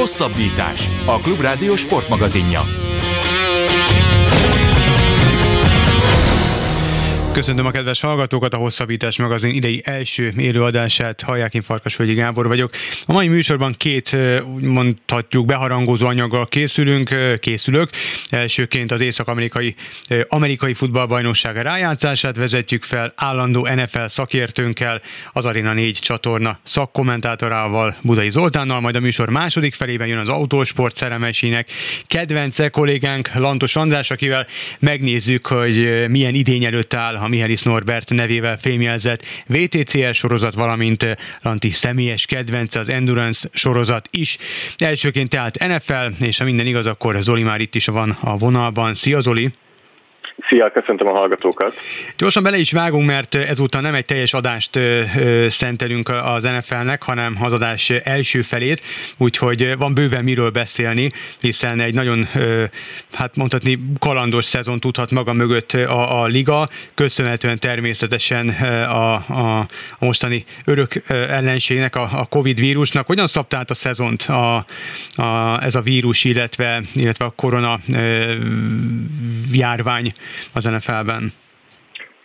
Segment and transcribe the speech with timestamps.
[0.00, 0.88] Hosszabbítás.
[1.06, 2.89] A Klubrádió sportmagazinja.
[7.32, 12.70] Köszöntöm a kedves hallgatókat, a Hosszabbítás magazin idei első élőadását, hallják, én Farkasvölgyi Gábor vagyok.
[13.06, 14.16] A mai műsorban két,
[14.60, 17.90] mondhatjuk, beharangozó anyaggal készülünk, készülök.
[18.30, 19.74] Elsőként az észak-amerikai
[20.28, 25.00] amerikai futballbajnokság rájátszását vezetjük fel állandó NFL szakértőnkkel,
[25.32, 30.96] az Arena 4 csatorna szakkommentátorával, Budai Zoltánnal, majd a műsor második felében jön az autósport
[30.96, 31.70] szeremesének
[32.06, 34.46] kedvence kollégánk Lantos András, akivel
[34.78, 41.06] megnézzük, hogy milyen idény előtt áll a Mihális Norbert nevével fémjelzett VTCL sorozat, valamint
[41.42, 44.38] Lanti személyes kedvence az Endurance sorozat is.
[44.76, 48.94] Elsőként tehát NFL, és ha minden igaz, akkor Zoli már itt is van a vonalban.
[48.94, 49.50] Szia Zoli!
[50.48, 51.74] Szia, köszöntöm a hallgatókat.
[52.16, 54.78] Gyorsan bele is vágunk, mert ezúttal nem egy teljes adást
[55.46, 58.82] szentelünk az NFL-nek, hanem az adás első felét,
[59.16, 62.28] úgyhogy van bőven miről beszélni, hiszen egy nagyon,
[63.12, 68.48] hát mondhatni, kalandos szezon tudhat maga mögött a, a liga, köszönhetően természetesen
[68.88, 69.54] a, a,
[69.98, 73.06] a mostani örök ellenségnek, a, a Covid vírusnak.
[73.06, 74.64] Hogyan szabta át a szezont a,
[75.22, 77.78] a, ez a vírus, illetve, illetve a korona
[79.52, 80.12] járvány
[80.54, 81.32] az NFL-ben?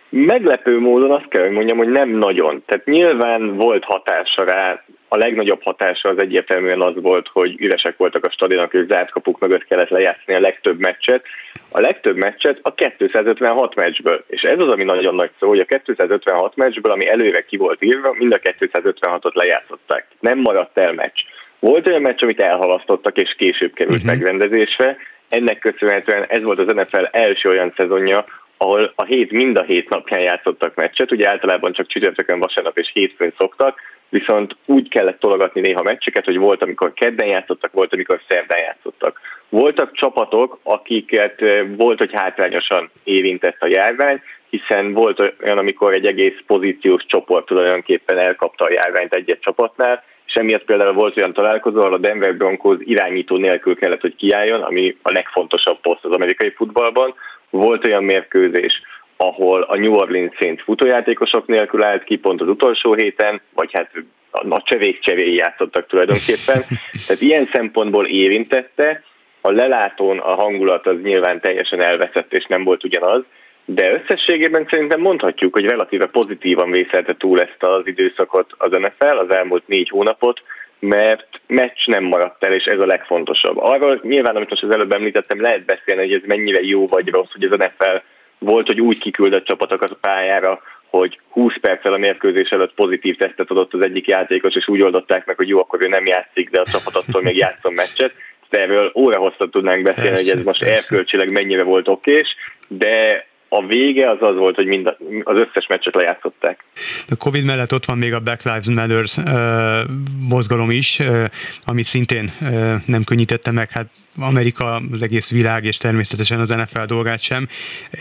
[0.09, 2.64] Meglepő módon azt kell, hogy mondjam, hogy nem nagyon.
[2.66, 8.26] Tehát nyilván volt hatása rá, a legnagyobb hatása az egyértelműen az volt, hogy üresek voltak
[8.26, 11.26] a stadionok, és zárt kapuk mögött kellett lejátszani a legtöbb meccset.
[11.70, 14.23] A legtöbb meccset a 256 meccsből.
[14.28, 17.83] És ez az, ami nagyon nagy szó, hogy a 256 meccsből, ami előre ki volt
[17.83, 20.08] írva, mind a 256-ot lejátszották.
[20.20, 21.20] Nem maradt el meccs.
[21.59, 24.11] Volt olyan meccs, amit elhalasztottak, és később került uh-huh.
[24.11, 24.98] megrendezésre,
[25.36, 28.25] ennek köszönhetően ez volt az NFL első olyan szezonja,
[28.58, 32.89] ahol a hét mind a hét napján játszottak meccset, ugye általában csak csütörtökön, vasárnap és
[32.94, 38.22] hétfőn szoktak, viszont úgy kellett tologatni néha meccseket, hogy volt, amikor kedden játszottak, volt, amikor
[38.27, 39.19] szerdán játszottak.
[39.50, 41.44] Voltak csapatok, akiket
[41.77, 48.17] volt, hogy hátrányosan érintett a járvány, hiszen volt olyan, amikor egy egész pozíciós csoport tulajdonképpen
[48.17, 52.77] elkapta a járványt egy-egy csapatnál, és emiatt például volt olyan találkozó, ahol a Denver Broncos
[52.80, 57.13] irányító nélkül kellett, hogy kiálljon, ami a legfontosabb poszt az amerikai futballban.
[57.49, 58.81] Volt olyan mérkőzés,
[59.17, 63.91] ahol a New Orleans Saints futójátékosok nélkül állt ki pont az utolsó héten, vagy hát
[64.31, 66.61] a csevék csevéi játszottak tulajdonképpen.
[67.08, 69.03] Tehát ilyen szempontból érintette,
[69.41, 73.23] a lelátón a hangulat az nyilván teljesen elveszett, és nem volt ugyanaz,
[73.65, 79.30] de összességében szerintem mondhatjuk, hogy relatíve pozitívan vészelte túl ezt az időszakot az NFL, az
[79.30, 80.42] elmúlt négy hónapot,
[80.80, 83.58] mert meccs nem maradt el, és ez a legfontosabb.
[83.58, 87.31] Arról nyilván, amit most az előbb említettem, lehet beszélni, hogy ez mennyire jó vagy rossz,
[87.31, 88.02] hogy az NFL
[88.37, 93.49] volt, hogy úgy kiküldött csapatokat a pályára, hogy 20 perccel a mérkőzés előtt pozitív tesztet
[93.49, 96.59] adott az egyik játékos, és úgy oldották meg, hogy jó, akkor ő nem játszik, de
[96.59, 98.14] a csapat attól még játszom meccset.
[98.49, 100.76] Erről óra hosszat tudnánk beszélni, persze, hogy ez most persze.
[100.76, 102.36] erkölcsileg mennyire volt okés,
[102.67, 106.64] de a vége az az volt, hogy mind az összes meccset lejátszották.
[107.10, 109.92] A Covid mellett ott van még a Black Lives Matter uh,
[110.30, 111.23] mozgalom is, uh,
[111.65, 113.89] ami szintén uh, nem könnyítette meg hát
[114.20, 117.48] Amerika, az egész világ, és természetesen az NFL dolgát sem.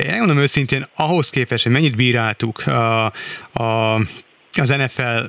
[0.05, 3.05] Én mondom őszintén, ahhoz képest, hogy mennyit bíráltuk a,
[3.53, 3.95] a,
[4.53, 5.25] az NFL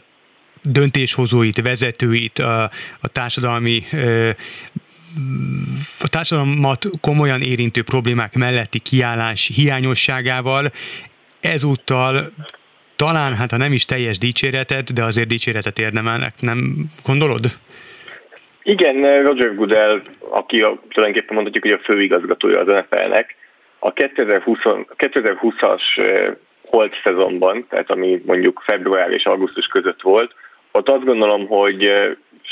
[0.62, 2.64] döntéshozóit, vezetőit, a,
[3.00, 3.84] a társadalmi
[6.02, 10.72] a társadalmat komolyan érintő problémák melletti kiállás hiányosságával
[11.42, 12.31] ezúttal
[12.96, 17.46] talán, hát ha nem is teljes dicséretet, de azért dicséretet érdemelnek, nem gondolod?
[18.64, 23.36] Igen, Roger Goodell, aki a, tulajdonképpen mondhatjuk, hogy a főigazgatója az NFL-nek,
[23.80, 24.58] a 2020,
[24.97, 25.82] 2020-as
[26.62, 30.34] holt szezonban, tehát ami mondjuk február és augusztus között volt,
[30.72, 31.92] ott azt gondolom, hogy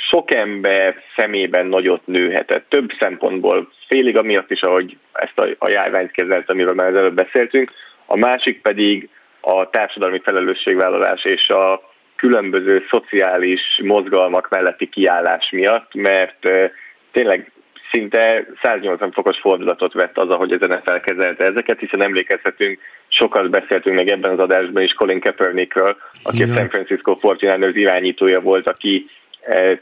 [0.09, 6.11] sok ember szemében nagyot nőhetett, több szempontból, félig amiatt is, ahogy ezt a, a járványt
[6.11, 7.71] kezelt, amiről már előbb beszéltünk,
[8.05, 9.09] a másik pedig
[9.41, 16.49] a társadalmi felelősségvállalás és a különböző szociális mozgalmak melletti kiállás miatt, mert
[17.11, 17.51] tényleg
[17.91, 23.95] szinte 180 fokos fordulatot vett az, ahogy az NFL kezelte ezeket, hiszen emlékezhetünk, sokat beszéltünk
[23.95, 29.05] meg ebben az adásban is Colin Kaepernickről, aki a San Francisco 49ers irányítója volt, aki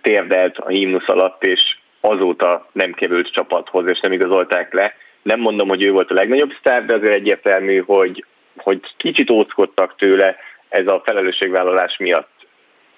[0.01, 4.95] térdelt a himnusz alatt, és azóta nem került csapathoz, és nem igazolták le.
[5.21, 8.25] Nem mondom, hogy ő volt a legnagyobb sztár, de azért egyértelmű, hogy,
[8.57, 10.37] hogy kicsit óckodtak tőle
[10.69, 12.29] ez a felelősségvállalás miatt.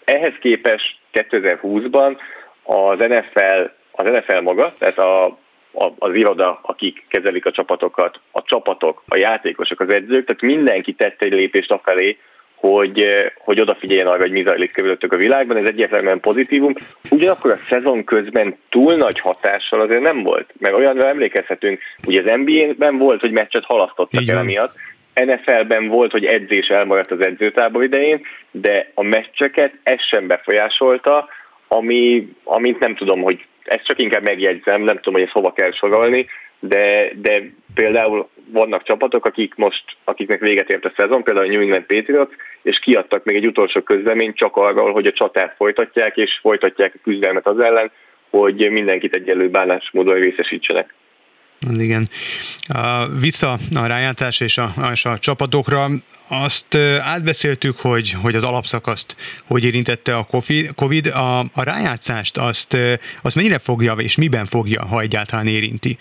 [0.04, 2.18] Ehhez képest 2020-ban
[2.64, 5.26] az NFL, az NFL maga, tehát a,
[5.74, 10.94] a, az iroda, akik kezelik a csapatokat, a csapatok, a játékosok, az edzők, tehát mindenki
[10.94, 12.18] tette egy lépést afelé,
[12.68, 13.06] hogy,
[13.38, 16.74] hogy odafigyeljen arra, hogy mi zajlik körülöttük a világban, ez egyértelműen pozitívum.
[17.10, 22.32] Ugyanakkor a szezon közben túl nagy hatással azért nem volt, mert olyanra emlékezhetünk, hogy az
[22.36, 24.76] NBA-ben volt, hogy meccset halasztottak el emiatt,
[25.14, 28.22] NFL-ben volt, hogy edzés elmaradt az edzőtábor idején,
[28.52, 31.28] de a meccseket ez sem befolyásolta,
[31.68, 35.72] ami, amint nem tudom, hogy ezt csak inkább megjegyzem, nem tudom, hogy ezt hova kell
[35.72, 36.26] sorolni,
[36.68, 37.44] de, de
[37.74, 42.34] például vannak csapatok, akik most, akiknek véget ért a szezon, például a New England Patriots,
[42.62, 47.00] és kiadtak még egy utolsó közleményt csak arról, hogy a csatát folytatják, és folytatják a
[47.04, 47.92] küzdelmet az ellen,
[48.30, 50.94] hogy mindenkit egyelő bánásmódon részesítsenek.
[51.78, 52.08] Igen.
[53.20, 55.88] Vissza a rájátszás és a, és a csapatokra,
[56.28, 59.16] azt átbeszéltük, hogy, hogy az alapszakaszt
[59.48, 60.28] hogy érintette a
[60.76, 62.78] Covid, a, a rájátszást azt,
[63.22, 65.98] azt mennyire fogja, és miben fogja, ha egyáltalán érinti?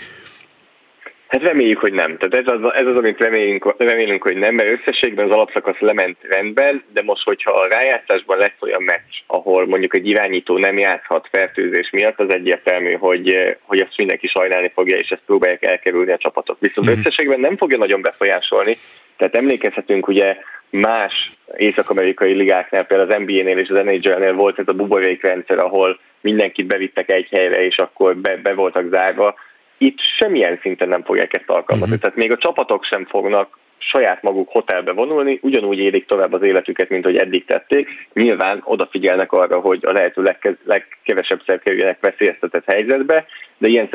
[1.32, 2.16] Hát reméljük, hogy nem.
[2.18, 6.16] Tehát ez az, ez az amit remélünk, remélünk, hogy nem, mert összességben az alapszakasz lement
[6.20, 11.28] rendben, de most, hogyha a rájátszásban lesz olyan meccs, ahol mondjuk egy irányító nem játszhat
[11.30, 16.16] fertőzés miatt, az egyértelmű, hogy, hogy ezt mindenki sajnálni fogja, és ezt próbálják elkerülni a
[16.16, 16.56] csapatok.
[16.60, 16.98] Viszont mm.
[16.98, 18.76] összességben nem fogja nagyon befolyásolni,
[19.16, 20.36] tehát emlékezhetünk ugye
[20.70, 26.66] más észak-amerikai ligáknál, például az NBA-nél és az NHL-nél volt ez a buborékrendszer, ahol mindenkit
[26.66, 29.34] bevittek egy helyre, és akkor be, be voltak zárva
[29.82, 31.94] itt semmilyen szinten nem fogják ezt alkalmazni.
[31.94, 32.00] Uh-huh.
[32.00, 36.88] Tehát még a csapatok sem fognak saját maguk hotelbe vonulni, ugyanúgy élik tovább az életüket,
[36.88, 37.88] mint hogy eddig tették.
[38.12, 43.26] Nyilván odafigyelnek arra, hogy a lehető legke- legkevesebb szer kerüljenek veszélyeztetett helyzetbe,
[43.58, 43.88] de ilyen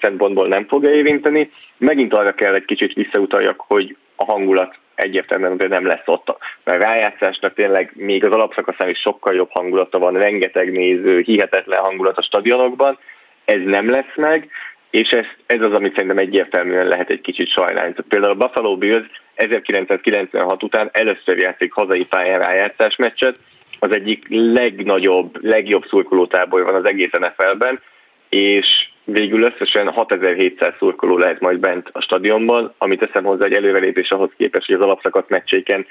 [0.00, 1.50] szempontból nem fogja érinteni.
[1.76, 6.36] Megint arra kell egy kicsit visszautaljak, hogy a hangulat egyértelműen de nem lesz ott.
[6.64, 12.16] Mert rájátszásnak tényleg még az alapszakaszán is sokkal jobb hangulata van, rengeteg néző, hihetetlen hangulat
[12.16, 12.98] a stadionokban,
[13.44, 14.50] ez nem lesz meg,
[14.90, 17.94] és ez, ez az, amit szerintem egyértelműen lehet egy kicsit sajnálni.
[18.08, 23.38] Például a Buffalo Bills 1996 után először játszik hazai pályán rájátszás meccset,
[23.78, 27.80] az egyik legnagyobb, legjobb szurkolótábor van az egész NFL-ben,
[28.28, 28.66] és
[29.04, 34.30] végül összesen 6700 szurkoló lehet majd bent a stadionban, amit teszem hozzá egy előrelépés ahhoz
[34.36, 35.86] képest, hogy az alapszakasz meccséken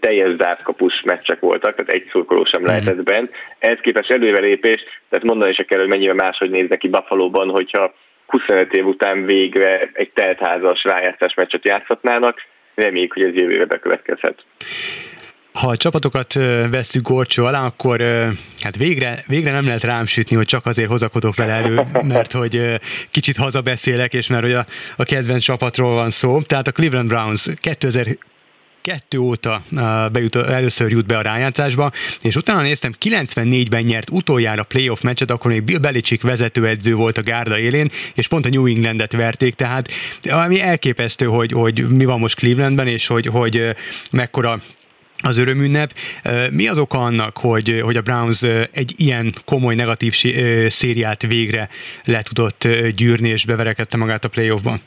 [0.00, 2.70] teljes zártkapus meccsek voltak, tehát egy szurkoló sem mhm.
[2.70, 3.30] lehetett bent.
[3.58, 7.94] Ehhez képest előrelépés, tehát mondani se kell, hogy mennyire máshogy néz neki Buffalo-ban, hogyha
[8.28, 12.42] 25 év után végre egy teltházas rájátszás meccset játszhatnának.
[12.74, 14.44] Reméljük, hogy ez jövőre bekövetkezhet.
[15.52, 16.32] Ha a csapatokat
[16.70, 18.00] veszük gorcsó alá, akkor
[18.62, 22.80] hát végre, végre nem lehet rám sütni, hogy csak azért hozakodok vele elő, mert hogy
[23.10, 24.64] kicsit hazabeszélek, és mert hogy a,
[24.96, 26.42] a kedvenc csapatról van szó.
[26.42, 28.06] Tehát a Cleveland Browns 2000
[28.88, 29.62] kettő óta
[30.12, 31.90] bejut, először jut be a rájátszásba,
[32.22, 37.22] és utána néztem, 94-ben nyert utoljára playoff meccset, akkor még Bill Belichick vezetőedző volt a
[37.22, 39.88] gárda élén, és pont a New Englandet verték, tehát
[40.28, 43.76] ami elképesztő, hogy, hogy mi van most Clevelandben, és hogy, hogy
[44.10, 44.60] mekkora
[45.18, 45.94] az örömünnep.
[46.50, 48.42] Mi az oka annak, hogy, hogy a Browns
[48.72, 50.14] egy ilyen komoly negatív
[50.68, 51.68] szériát végre
[52.04, 54.80] le tudott gyűrni, és beverekedte magát a playoffban?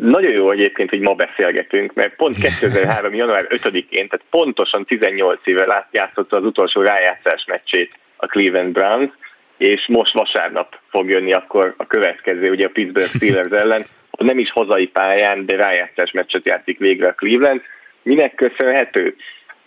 [0.00, 3.14] Nagyon jó egyébként, hogy ma beszélgetünk, mert pont 2003.
[3.14, 9.10] január 5-én, tehát pontosan 18 éve játszotta az utolsó rájátszás meccsét a Cleveland Browns,
[9.56, 13.86] és most vasárnap fog jönni akkor a következő, ugye a Pittsburgh Steelers ellen,
[14.18, 17.60] nem is hazai pályán, de rájátszás meccset játszik végre a Cleveland.
[18.02, 19.16] Minek köszönhető?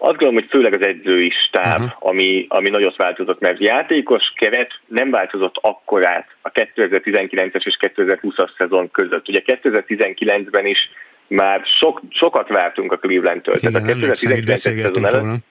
[0.01, 2.09] Azt gondolom, hogy főleg az edzői stáb, uh-huh.
[2.09, 8.91] ami, ami nagyot változott, mert játékos keret nem változott akkorát a 2019-es és 2020-as szezon
[8.91, 9.27] között.
[9.27, 10.89] Ugye 2019-ben is
[11.27, 13.55] már sok, sokat vártunk a Cleveland-től.
[13.55, 15.43] Igen, tehát a 2019-es szezon előtt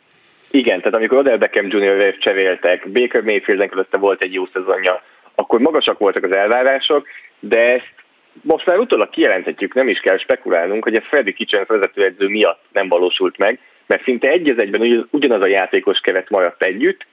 [0.50, 2.16] igen, tehát amikor Odell Beckham Jr.
[2.18, 5.02] cseréltek, Baker Mayfield közötte volt egy jó szezonja,
[5.34, 7.06] akkor magasak voltak az elvárások,
[7.38, 7.94] de ezt
[8.42, 12.88] most már utólag kijelenthetjük, nem is kell spekulálnunk, hogy ez Freddy Kitchens vezetőedző miatt nem
[12.88, 17.06] valósult meg, mert szinte egy az egyben ugyanaz a játékos keret maradt együtt,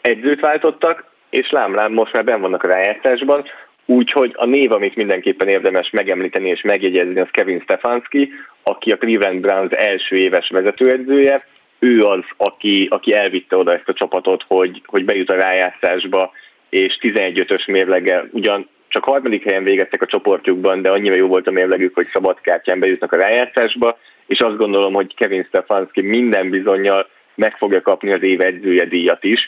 [0.00, 3.44] edzőt váltottak, és lám-lám most már ben vannak a rájátszásban,
[3.86, 9.40] úgyhogy a név, amit mindenképpen érdemes megemlíteni és megjegyezni, az Kevin Stefanski, aki a Cleveland
[9.40, 11.42] Browns első éves vezetőedzője,
[11.78, 16.32] ő az, aki, aki elvitte oda ezt a csapatot, hogy, hogy bejut a rájátszásba,
[16.68, 21.50] és 11-ös mérleggel ugyan csak harmadik helyen végeztek a csoportjukban, de annyira jó volt a
[21.50, 23.98] mérlegük, hogy szabadkártyán bejutnak a rájátszásba,
[24.32, 29.24] és azt gondolom, hogy Kevin Stefanski minden bizonyal meg fogja kapni az év edzője díjat
[29.24, 29.40] is,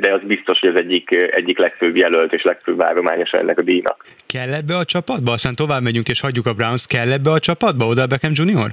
[0.00, 4.04] de az biztos, hogy az egyik, egyik legfőbb jelölt és legfőbb várományos ennek a díjnak.
[4.26, 5.32] Kell ebbe a csapatba?
[5.32, 6.86] Aztán tovább megyünk és hagyjuk a Browns.
[6.86, 8.70] Kell ebbe a csapatba, Oda Beckham Junior?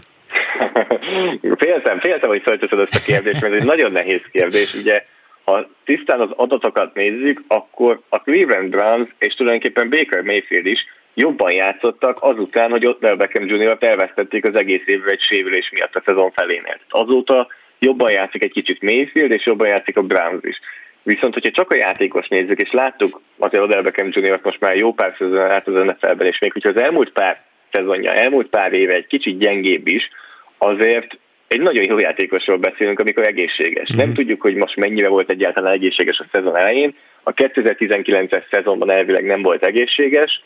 [1.63, 4.73] féltem, féltem, hogy felteszed ezt a kérdést, mert ez egy nagyon nehéz kérdés.
[4.73, 5.03] Ugye,
[5.43, 10.85] ha tisztán az adatokat nézzük, akkor a Cleveland Browns és tulajdonképpen Baker Mayfield is
[11.19, 13.77] jobban játszottak azután, hogy Odell Beckham Jr.
[13.79, 16.79] elvesztették az egész évre egy sérülés miatt a szezon felénél.
[16.89, 17.47] Azóta
[17.79, 20.59] jobban játszik egy kicsit Mayfield, és jobban játszik a Browns is.
[21.03, 24.39] Viszont, hogyha csak a játékos nézzük, és láttuk azért Odell Beckham Jr.
[24.43, 28.13] most már jó pár szezon át az NFL-ben, és még hogyha az elmúlt pár szezonja,
[28.13, 30.09] elmúlt pár éve egy kicsit gyengébb is,
[30.57, 33.91] azért egy nagyon jó játékosról beszélünk, amikor egészséges.
[33.91, 34.01] Mm-hmm.
[34.01, 36.95] Nem tudjuk, hogy most mennyire volt egyáltalán egészséges a szezon elején.
[37.23, 40.41] A 2019-es szezonban elvileg nem volt egészséges.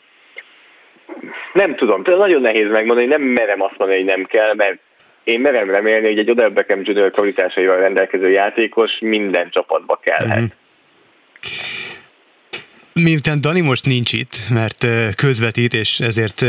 [1.54, 4.80] Nem tudom, nagyon nehéz megmondani, nem merem azt mondani, hogy nem kell, mert
[5.24, 7.12] én merem remélni, hogy egy Odell Beckham Jr.
[7.12, 10.38] kvalitásaival rendelkező játékos minden csapatba kellhet.
[10.38, 10.46] Mm-hmm.
[12.94, 16.46] Miután Dani most nincs itt, mert közvetít, és ezért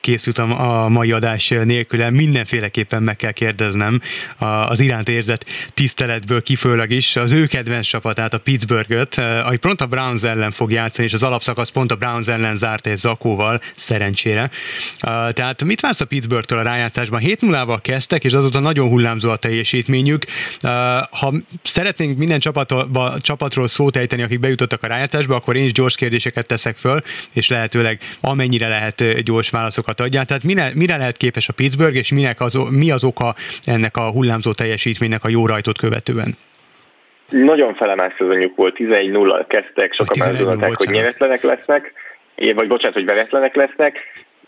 [0.00, 4.00] készültem a mai adás nélkül, mindenféleképpen meg kell kérdeznem
[4.38, 5.44] az iránt érzett
[5.74, 10.72] tiszteletből kifőleg is az ő kedvenc csapatát, a Pittsburghet, ami pont a Browns ellen fog
[10.72, 14.50] játszani, és az alapszakasz pont a Browns ellen zárt egy zakóval, szerencsére.
[15.30, 17.20] Tehát mit vársz a Pittsburghtől a rájátszásban?
[17.20, 20.24] 7 0 val kezdtek, és azóta nagyon hullámzó a teljesítményük.
[21.10, 21.32] Ha
[21.62, 22.40] szeretnénk minden
[23.20, 27.00] csapatról szót ejteni, akik bejutottak a rájátszásba, akkor én is gyors kérdéseket teszek föl,
[27.34, 30.24] és lehetőleg amennyire lehet gyors válaszokat adjál.
[30.24, 33.34] Tehát mire, mire lehet képes a Pittsburgh, és minek az, mi az oka
[33.64, 36.36] ennek a hullámzó teljesítménynek a jó rajtot követően?
[37.30, 41.92] Nagyon felemás szezonjuk volt, 11 0 kezdtek, sokan már gondolták, hogy nyeretlenek lesznek,
[42.36, 43.98] vagy bocsánat, hogy veretlenek lesznek.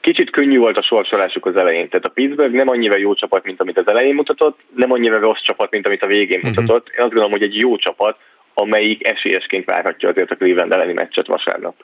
[0.00, 1.88] Kicsit könnyű volt a sorsolásuk az elején.
[1.88, 5.42] Tehát a Pittsburgh nem annyira jó csapat, mint amit az elején mutatott, nem annyira rossz
[5.42, 6.54] csapat, mint amit a végén uh-huh.
[6.54, 6.86] mutatott.
[6.86, 8.18] Én azt gondolom, hogy egy jó csapat,
[8.60, 11.74] amelyik esélyesként várhatja azért a Cleveland elleni meccset vasárnap.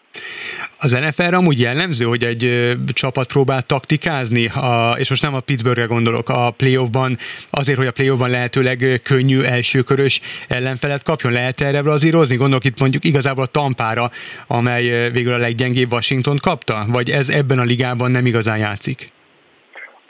[0.78, 5.84] Az NFL-re amúgy jellemző, hogy egy csapat próbál taktikázni, a, és most nem a Pittsburghre
[5.84, 7.16] gondolok, a playoffban,
[7.50, 12.36] azért, hogy a playoffban lehetőleg könnyű elsőkörös ellenfelet kapjon, lehet erre brazírozni?
[12.36, 14.10] Gondolok itt mondjuk igazából a Tampára,
[14.46, 19.12] amely végül a leggyengébb Washington kapta, vagy ez ebben a ligában nem igazán játszik?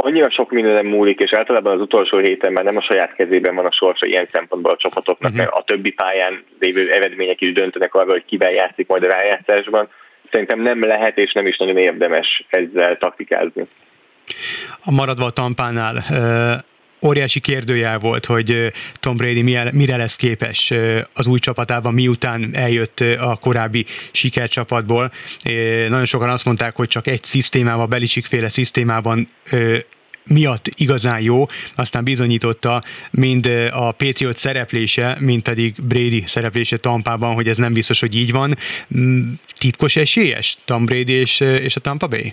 [0.04, 3.66] Annyira sok minden múlik, és általában az utolsó héten már nem a saját kezében van
[3.66, 5.36] a sorsa ilyen szempontból a csapatoknak, uh-huh.
[5.36, 9.88] mert a többi pályán lévő eredmények is döntenek arra, hogy kivel játszik majd a rájátszásban.
[10.30, 13.62] Szerintem nem lehet és nem is nagyon érdemes ezzel taktikázni.
[14.84, 16.04] A maradva a tampánál,
[17.04, 19.42] óriási kérdőjel volt, hogy Tom Brady
[19.72, 20.72] mire lesz képes
[21.14, 25.12] az új csapatában, miután eljött a korábbi sikercsapatból.
[25.88, 29.28] Nagyon sokan azt mondták, hogy csak egy szisztémában, Belisik féle szisztémában
[30.26, 31.44] miatt igazán jó,
[31.76, 38.00] aztán bizonyította mind a Patriot szereplése, mind pedig Brady szereplése Tampában, hogy ez nem biztos,
[38.00, 38.54] hogy így van.
[38.96, 42.32] Mm, titkos esélyes Tom Brady és, és a Tampa Bay?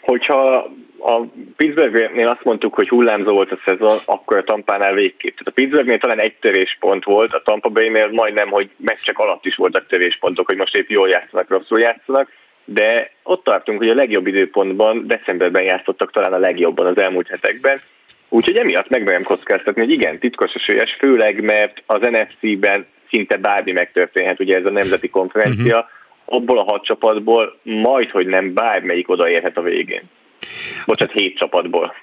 [0.00, 0.70] Hogyha
[1.04, 5.36] a Pittsburghnél azt mondtuk, hogy hullámzó volt a szezon, akkor a Tampánál végképp.
[5.36, 9.56] Tehát a Pittsburghnél talán egy töréspont volt, a Tampa Bay-nél majdnem, hogy meccsek alatt is
[9.56, 12.28] voltak töréspontok, hogy most épp jól játszanak, rosszul játszanak,
[12.64, 17.80] de ott tartunk, hogy a legjobb időpontban, decemberben játszottak talán a legjobban az elmúlt hetekben,
[18.28, 24.40] úgyhogy emiatt megmerem kockáztatni, hogy igen, titkos esélyes, főleg mert az NFC-ben szinte bármi megtörténhet,
[24.40, 26.36] ugye ez a nemzeti konferencia, uh-huh.
[26.36, 30.02] abból a hat csapatból majd, hogy nem bármelyik odaérhet a végén.
[30.86, 31.94] Bocsánat, hét csapatból.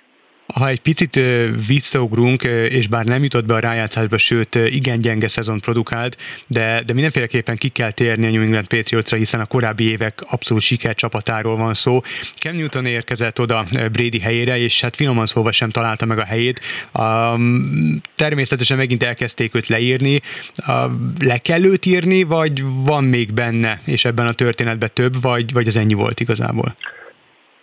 [0.54, 1.20] Ha egy picit
[1.68, 6.94] visszaugrunk, és bár nem jutott be a rájátszásba, sőt igen gyenge szezon produkált, de, de
[6.94, 11.74] mindenféleképpen ki kell térni a New England Patriotsra, hiszen a korábbi évek abszolút sikercsapatáról van
[11.74, 12.02] szó.
[12.36, 16.60] Cam Newton érkezett oda Brady helyére, és hát finoman szóval sem találta meg a helyét.
[16.94, 20.20] Um, természetesen megint elkezdték őt leírni.
[20.68, 25.54] Uh, le kell őt írni, vagy van még benne, és ebben a történetben több, vagy,
[25.54, 26.76] vagy ez ennyi volt igazából?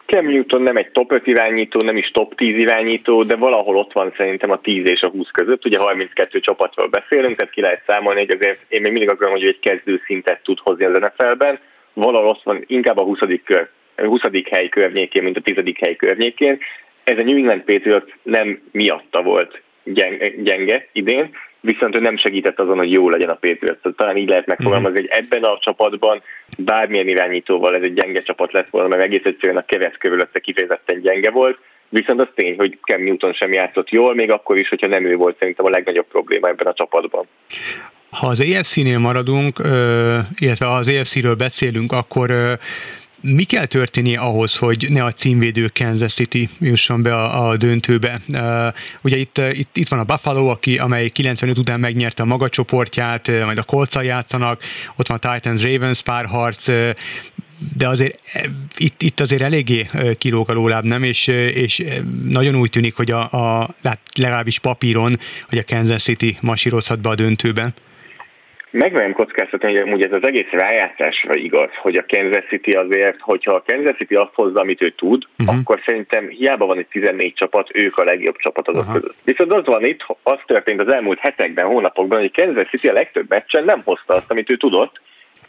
[0.07, 3.93] Cam Newton nem egy top 5 irányító, nem is top 10 irányító, de valahol ott
[3.93, 5.65] van szerintem a 10 és a 20 között.
[5.65, 9.43] Ugye 32 csapatról beszélünk, tehát ki lehet számolni, hogy azért én még mindig azt gondolom,
[9.43, 11.59] hogy egy kezdő szintet tud hozni az NFL-ben.
[11.93, 13.19] Valahol ott van inkább a 20.
[13.45, 14.21] Kör, 20.
[14.51, 15.57] hely környékén, mint a 10.
[15.79, 16.59] hely környékén.
[17.05, 21.31] Ez a New England Patriots nem miatta volt gyenge, gyenge idén,
[21.67, 23.97] viszont ő nem segített azon, hogy jó legyen a Patriots.
[23.97, 26.23] Talán így lehet megfogalmazni, hogy ebben a csapatban
[26.59, 31.01] bármilyen irányítóval ez egy gyenge csapat lett volna, mert egész egyszerűen a keret körülötte kifejezetten
[31.01, 31.59] gyenge volt,
[31.89, 35.17] viszont az tény, hogy Cam Newton sem játszott jól, még akkor is, hogyha nem ő
[35.17, 37.27] volt szerintem a legnagyobb probléma ebben a csapatban.
[38.11, 39.59] Ha az EFC-nél maradunk,
[40.39, 42.31] illetve ha az EFC-ről beszélünk, akkor
[43.35, 48.21] mi kell történni ahhoz, hogy ne a címvédő Kansas City jusson be a, a döntőbe?
[49.03, 53.29] Ugye itt, itt, itt van a Buffalo, aki, amely 95 után megnyerte a maga csoportját,
[53.45, 54.63] majd a colts játszanak,
[54.97, 56.67] ott van a Titans Ravens párharc,
[57.77, 58.21] de azért
[58.77, 61.03] itt, itt azért eléggé kilóg a lóláb, nem?
[61.03, 61.85] És, és
[62.29, 63.21] nagyon úgy tűnik, hogy a,
[63.61, 63.75] a
[64.17, 65.19] legalábbis papíron,
[65.49, 67.15] hogy a Kansas City masírozhat be a
[68.71, 73.53] Megmerem kockáztatni, hogy amúgy ez az egész rájátszásra igaz, hogy a Kansas City azért, hogyha
[73.55, 75.57] a Kansas City azt hozza, amit ő tud, uh-huh.
[75.59, 79.01] akkor szerintem hiába van itt 14 csapat, ők a legjobb csapat azok uh-huh.
[79.01, 79.17] között.
[79.25, 83.29] Viszont az van itt, az történt az elmúlt hetekben, hónapokban, hogy Kansas City a legtöbb
[83.29, 85.01] meccsen nem hozta azt, amit ő tudott,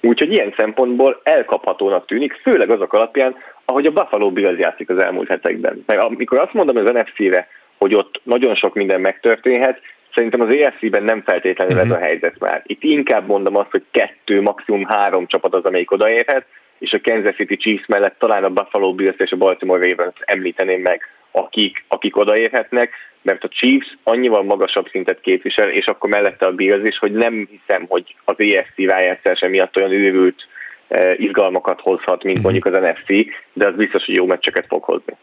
[0.01, 5.27] úgyhogy ilyen szempontból elkaphatónak tűnik, főleg azok alapján, ahogy a Buffalo Bills játszik az elmúlt
[5.27, 5.83] hetekben.
[5.85, 7.47] Mert amikor azt mondom az NFC-re,
[7.77, 9.81] hogy ott nagyon sok minden megtörténhet,
[10.17, 11.89] Szerintem az EFC-ben nem feltétlenül uh-huh.
[11.89, 12.05] ez a mhm.
[12.05, 12.61] helyzet már.
[12.65, 16.45] Itt inkább mondom azt, hogy kettő, maximum három csapat az, amelyik odaérhet,
[16.79, 20.81] és a Kansas City Chiefs mellett talán a Buffalo Bills és a Baltimore Ravens említeném
[20.81, 26.51] meg, akik, akik odaérhetnek, mert a Chiefs annyival magasabb szintet képvisel, és akkor mellette a
[26.51, 30.47] Bills is, hogy nem hiszem, hogy az EFC rájátszása miatt olyan őrült
[30.87, 32.45] eh, izgalmakat hozhat, mint mhm.
[32.45, 35.13] mondjuk az NFC, de az biztos, hogy jó meccseket fog hozni.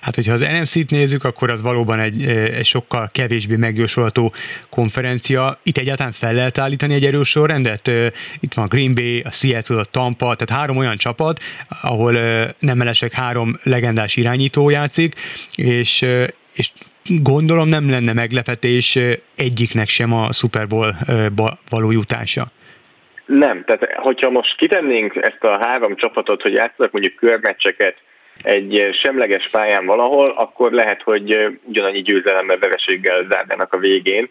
[0.00, 4.32] Hát, hogyha az NFC-t nézzük, akkor az valóban egy, egy sokkal kevésbé megjósolható
[4.70, 5.58] konferencia.
[5.62, 7.90] Itt egyáltalán fel lehet állítani egy erős sorrendet?
[8.40, 11.40] Itt van a Green Bay, a Seattle, a Tampa, tehát három olyan csapat,
[11.82, 12.12] ahol
[12.58, 15.14] nem elesek három legendás irányító játszik,
[15.54, 16.04] és,
[16.52, 16.70] és
[17.22, 18.98] gondolom nem lenne meglepetés
[19.36, 20.94] egyiknek sem a Super Bowl
[21.70, 22.46] való jutása.
[23.26, 27.96] Nem, tehát hogyha most kitennénk ezt a három csapatot, hogy játszanak mondjuk körmeccseket,
[28.42, 34.28] egy semleges pályán valahol, akkor lehet, hogy ugyanannyi győzelemmel, vereséggel zárnának a végén.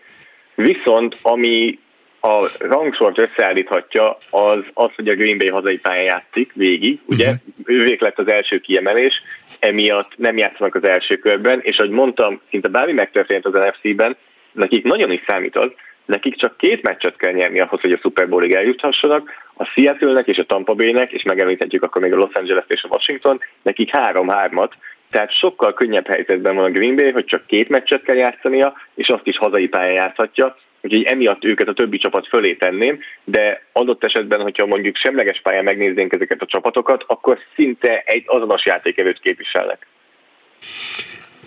[0.55, 1.79] Viszont ami
[2.21, 7.25] a rangsort összeállíthatja, az az, hogy a Green Bay hazai pályán játszik végig, ugye?
[7.25, 7.41] Uh-huh.
[7.65, 9.21] Ővék lett az első kiemelés,
[9.59, 14.15] emiatt nem játszanak az első körben, és ahogy mondtam, szinte bármi megtörtént az NFC-ben,
[14.51, 15.71] nekik nagyon is számít az,
[16.07, 20.37] nekik csak két meccset kell nyerni ahhoz, hogy a Super Bowlig eljuthassanak, a Seattle-nek és
[20.37, 24.73] a Tampa Bay-nek, és megemlíthetjük akkor még a Los Angeles és a Washington, nekik három-hármat,
[25.11, 29.07] tehát sokkal könnyebb helyzetben van a Green Bay, hogy csak két meccset kell játszania, és
[29.07, 34.03] azt is hazai pályán játszhatja, úgyhogy emiatt őket a többi csapat fölé tenném, de adott
[34.03, 39.87] esetben, hogyha mondjuk semleges pályán megnéznénk ezeket a csapatokat, akkor szinte egy azonos játékevőt képviselnek.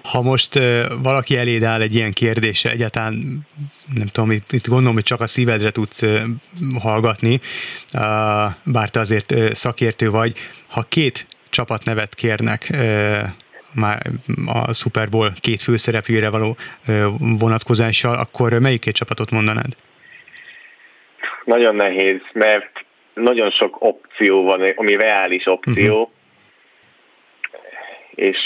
[0.03, 3.47] Ha most uh, valaki eléd áll egy ilyen kérdése, egyáltalán
[3.95, 6.21] nem tudom, itt, itt gondolom, hogy csak a szívedre tudsz uh,
[6.81, 8.01] hallgatni, uh,
[8.65, 10.37] bár te azért uh, szakértő vagy,
[10.69, 12.79] ha két csapatnevet kérnek uh,
[13.75, 14.03] már
[14.47, 16.57] a Super Bowl két főszereplőre való
[16.89, 17.05] uh,
[17.39, 19.77] vonatkozással, akkor melyik két csapatot mondanád?
[21.45, 22.85] Nagyon nehéz, mert
[23.15, 26.11] nagyon sok opció van, ami reális opció, uh-huh.
[28.15, 28.37] és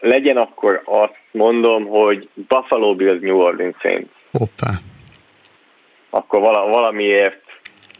[0.00, 4.10] legyen akkor azt mondom, hogy Buffalo Bills New Orleans Saints.
[4.30, 4.70] Hoppá.
[6.10, 7.42] Akkor vala, valamiért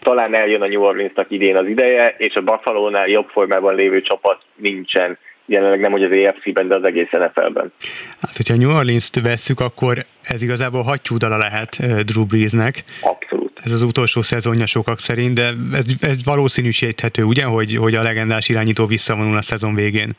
[0.01, 4.41] talán eljön a New Orleansnak idén az ideje, és a Buffalo-nál jobb formában lévő csapat
[4.55, 7.73] nincsen jelenleg nem, hogy az EFC-ben, de az egész NFL-ben.
[8.21, 12.85] Hát, hogyha New Orleans-t vesszük, akkor ez igazából hattyúdala lehet Drew Breesnek.
[13.01, 13.61] Abszolút.
[13.65, 18.49] Ez az utolsó szezonja sokak szerint, de ez, ez valószínűsíthető, ugye, hogy, hogy a legendás
[18.49, 20.13] irányító visszavonul a szezon végén.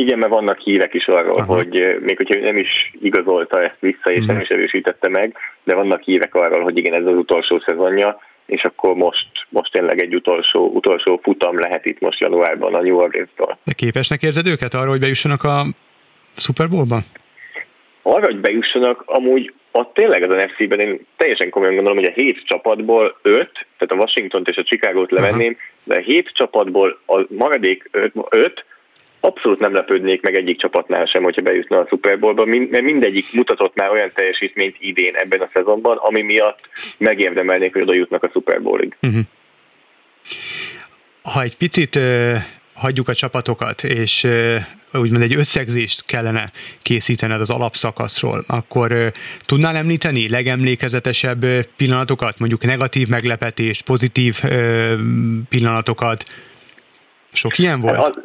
[0.00, 1.54] Igen, mert vannak hírek is arról, Aha.
[1.54, 6.02] hogy még hogyha nem is igazolta ezt vissza, és nem is erősítette meg, de vannak
[6.02, 10.70] hírek arról, hogy igen, ez az utolsó szezonja, és akkor most, most tényleg egy utolsó,
[10.74, 13.58] utolsó futam lehet itt most januárban a New Orleans-tól.
[13.64, 15.64] De képesnek érzed őket arra, hogy bejussanak a
[16.36, 17.02] Super Bowl-ban?
[18.02, 22.42] Arra, hogy bejussanak, amúgy ott tényleg az NFC-ben én teljesen komolyan gondolom, hogy a hét
[22.44, 25.84] csapatból öt, tehát a Washington-t és a Chicago-t levenném, Aha.
[25.84, 28.64] de a hét csapatból a maradék öt, öt
[29.20, 33.74] abszolút nem lepődnék meg egyik csapatnál sem, hogyha bejutna a Super Bowlba, mert mindegyik mutatott
[33.74, 36.60] már olyan teljesítményt idén ebben a szezonban, ami miatt
[36.98, 38.96] megérdemelnék, hogy oda jutnak a Super Bowlig.
[39.02, 39.20] Uh-huh.
[41.22, 42.34] Ha egy picit uh,
[42.74, 44.56] hagyjuk a csapatokat, és uh,
[44.92, 46.50] úgymond egy összegzést kellene
[46.82, 49.06] készítened az alapszakaszról, akkor uh,
[49.46, 54.92] tudnál említeni legemlékezetesebb pillanatokat, mondjuk negatív meglepetést, pozitív uh,
[55.48, 56.24] pillanatokat?
[57.32, 57.98] Sok ilyen volt?
[57.98, 58.22] Az,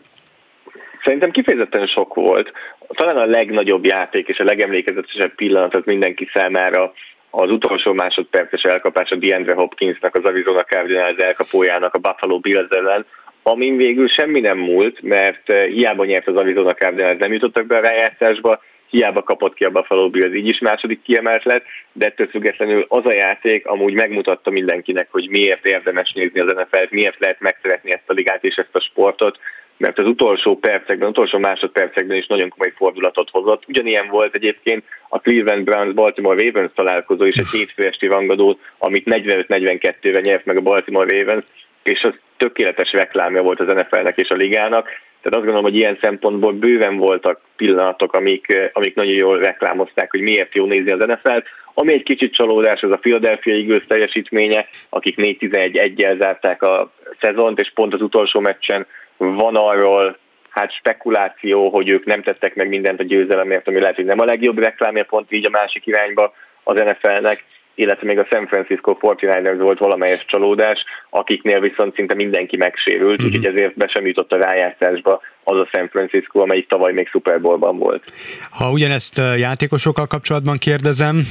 [1.03, 2.51] Szerintem kifejezetten sok volt.
[2.87, 6.93] Talán a legnagyobb játék és a legemlékezetesebb pillanat az mindenki számára
[7.29, 13.05] az utolsó másodperces elkapás a DeAndre Hopkinsnak, az Arizona Cardinals elkapójának a Buffalo Bills ellen,
[13.43, 17.77] amin végül semmi nem múlt, mert eh, hiába nyert az Arizona Cardinals, nem jutottak be
[17.77, 22.27] a rájátszásba, hiába kapott ki a Buffalo Bills, így is második kiemelt lett, de ettől
[22.27, 27.39] függetlenül az a játék amúgy megmutatta mindenkinek, hogy miért érdemes nézni az NFL-t, miért lehet
[27.39, 29.37] megszeretni ezt a ligát és ezt a sportot,
[29.77, 33.63] mert az utolsó percekben, utolsó másodpercekben is nagyon komoly fordulatot hozott.
[33.67, 39.07] Ugyanilyen volt egyébként a Cleveland Browns Baltimore Ravens találkozó is egy hétfő esti rangadó, amit
[39.09, 41.45] 45-42-re nyert meg a Baltimore Ravens,
[41.83, 44.85] és az tökéletes reklámja volt az NFL-nek és a ligának.
[45.21, 50.21] Tehát azt gondolom, hogy ilyen szempontból bőven voltak pillanatok, amik, amik nagyon jól reklámozták, hogy
[50.21, 51.45] miért jó nézni az NFL-t.
[51.73, 57.59] Ami egy kicsit csalódás, az a Philadelphia Eagles teljesítménye, akik 4-11 1 zárták a szezont,
[57.59, 58.85] és pont az utolsó meccsen
[59.17, 60.17] van arról
[60.49, 64.25] hát spekuláció, hogy ők nem tettek meg mindent a győzelemért, ami lehet, hogy nem a
[64.25, 67.45] legjobb reklámért, pont így a másik irányba az NFL-nek,
[67.75, 73.25] illetve még a San Francisco 49ers volt valamelyes csalódás, akiknél viszont szinte mindenki megsérült, uh-huh.
[73.25, 77.41] úgyhogy ezért be sem jutott a rájátszásba az a San Francisco, amelyik tavaly még Super
[77.41, 78.03] Bowl-ban volt.
[78.51, 81.23] Ha ugyanezt játékosokkal kapcsolatban kérdezem,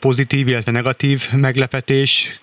[0.00, 2.40] pozitív, illetve negatív meglepetés,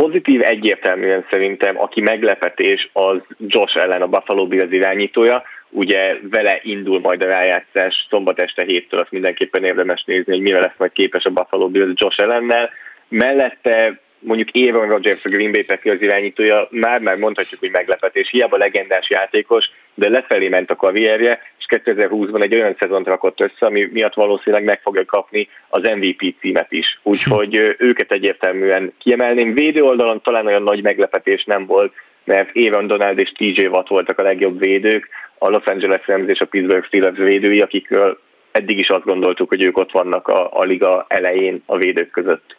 [0.00, 7.00] Pozitív egyértelműen szerintem, aki meglepetés, az Josh ellen a Buffalo Bills irányítója, ugye vele indul
[7.00, 11.24] majd a rájátszás szombat este héttől, azt mindenképpen érdemes nézni, hogy mire lesz majd képes
[11.24, 12.70] a Buffalo Bills Josh ellennel.
[13.08, 19.10] Mellette mondjuk Aaron Rodgers a Green Bay Packers irányítója, már-már mondhatjuk, hogy meglepetés, hiába legendás
[19.10, 24.64] játékos, de lefelé ment a karrierje, 2020-ban egy olyan szezont rakott össze, ami miatt valószínűleg
[24.64, 27.00] meg fogja kapni az MVP címet is.
[27.02, 29.54] Úgyhogy őket egyértelműen kiemelném.
[29.54, 31.92] Védő oldalon talán olyan nagy meglepetés nem volt,
[32.24, 36.40] mert Aaron Donald és TJ Watt voltak a legjobb védők, a Los Angeles Rams és
[36.40, 38.18] a Pittsburgh Steelers védői, akikről
[38.52, 42.56] eddig is azt gondoltuk, hogy ők ott vannak a, a liga elején a védők között.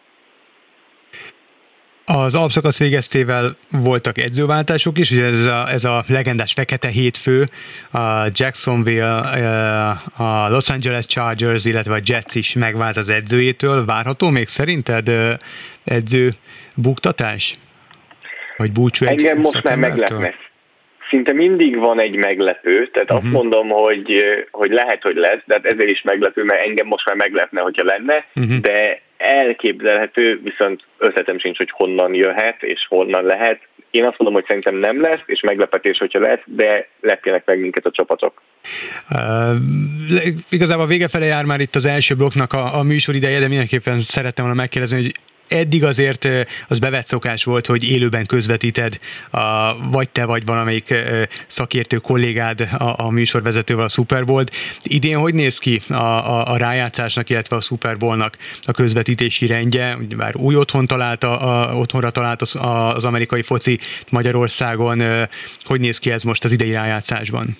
[2.13, 7.43] Az alapszakasz végeztével voltak edzőváltások is, ugye ez a, ez a legendás fekete hétfő,
[7.91, 9.15] a Jacksonville,
[10.17, 13.85] a Los Angeles Chargers, illetve a Jets is megvált az edzőjétől.
[13.85, 15.11] Várható még szerinted
[15.83, 16.29] edző
[16.75, 17.55] buktatás?
[18.57, 20.33] Vagy búcsú Engem most már meglepne.
[21.09, 23.17] Szinte mindig van egy meglepő, tehát uh-huh.
[23.17, 23.35] azt mhm.
[23.35, 27.15] mondom, hogy, hogy lehet, hogy lesz, de hát ezért is meglepő, mert engem most már
[27.15, 28.57] meglepne, hogyha lenne, uh-huh.
[28.57, 33.59] de elképzelhető, viszont ötletem sincs, hogy honnan jöhet és honnan lehet.
[33.91, 37.85] Én azt mondom, hogy szerintem nem lesz, és meglepetés, hogyha lesz, de lepjenek meg minket
[37.85, 38.41] a csapatok.
[39.09, 39.55] Uh,
[40.49, 43.47] igazából a vége fele jár már itt az első blokknak a, a műsor ideje, de
[43.47, 45.11] mindenképpen szerettem volna megkérdezni, hogy
[45.51, 46.27] eddig azért
[46.67, 48.99] az bevett szokás volt, hogy élőben közvetíted,
[49.31, 50.93] a, vagy te, vagy valamelyik
[51.47, 54.51] szakértő kollégád a, a műsorvezetővel a Super Bowl-t.
[54.83, 59.97] Idén hogy néz ki a, a, a rájátszásnak, illetve a Super Bowl-nak a közvetítési rendje?
[60.17, 62.59] Bár új otthon találta, a, otthonra talált az,
[62.95, 65.01] az amerikai foci Magyarországon.
[65.63, 67.57] Hogy néz ki ez most az idei rájátszásban?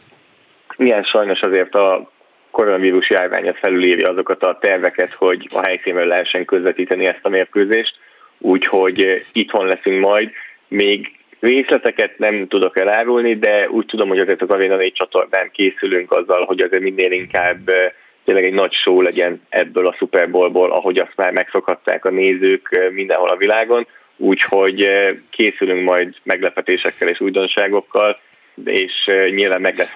[0.77, 2.12] Igen, sajnos azért a
[2.51, 7.95] koronavírus járványa felüléri azokat a terveket, hogy a helyszínről lehessen közvetíteni ezt a mérkőzést,
[8.37, 10.31] úgyhogy eh, itthon leszünk majd.
[10.67, 16.11] Még részleteket nem tudok elárulni, de úgy tudom, hogy azért az Arena 4 csatornán készülünk
[16.11, 17.91] azzal, hogy azért minél inkább eh,
[18.25, 22.67] tényleg egy nagy show legyen ebből a Super Bowlból, ahogy azt már megszokhatták a nézők
[22.71, 23.87] eh, mindenhol a világon,
[24.17, 24.89] úgyhogy
[25.29, 28.19] készülünk majd meglepetésekkel és újdonságokkal,
[28.65, 28.93] és
[29.35, 29.93] nyilván meg lesz,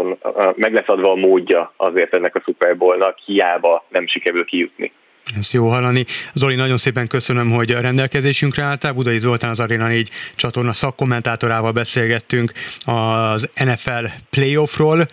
[0.55, 4.91] meg lesz adva a módja azért ennek a Super Bowl-nak, hiába nem sikerül kijutni.
[5.37, 6.05] Ezt jó hallani.
[6.33, 8.93] Zoli, nagyon szépen köszönöm, hogy a rendelkezésünkre álltál.
[8.93, 12.51] Budai Zoltán az Arena 4 csatorna szakkommentátorával beszélgettünk
[12.85, 15.05] az NFL playoffról.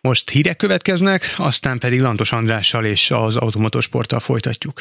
[0.00, 4.80] Most hírek következnek, aztán pedig Lantos Andrással és az Automotorsporttal folytatjuk.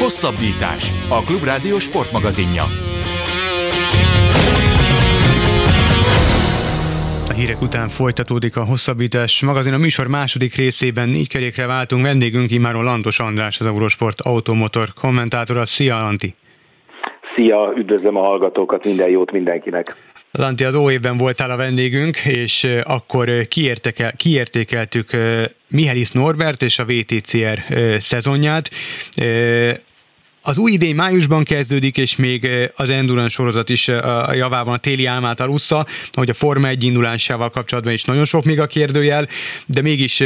[0.00, 0.90] Hosszabbítás.
[1.08, 2.64] A Klubrádió sportmagazinja.
[7.34, 9.72] Hírek után folytatódik a hosszabbítás magazin.
[9.72, 12.04] A műsor második részében négy kerékre váltunk.
[12.04, 15.66] Vendégünk imáron Lantos András, az Eurosport automotor kommentátora.
[15.66, 16.34] Szia, Lanti!
[17.34, 19.96] Szia, üdvözlöm a hallgatókat, minden jót mindenkinek!
[20.30, 25.10] Lanti, az óévben voltál a vendégünk, és akkor kiértekel, kiértékeltük
[25.68, 27.58] Mihelis Norbert és a VTCR
[27.98, 28.70] szezonját.
[30.46, 35.06] Az új idény májusban kezdődik, és még az Endurance sorozat is a javában a téli
[35.06, 39.28] álmát alussza, hogy a Forma 1 indulásával kapcsolatban is nagyon sok még a kérdőjel,
[39.66, 40.22] de mégis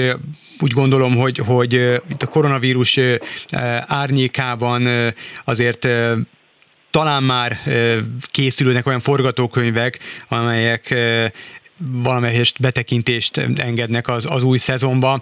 [0.60, 1.72] úgy gondolom, hogy, hogy
[2.10, 3.00] itt a koronavírus
[3.86, 5.12] árnyékában
[5.44, 5.88] azért
[6.90, 7.60] talán már
[8.26, 10.94] készülnek olyan forgatókönyvek, amelyek
[11.78, 15.18] valamelyest betekintést engednek az, az új szezonba.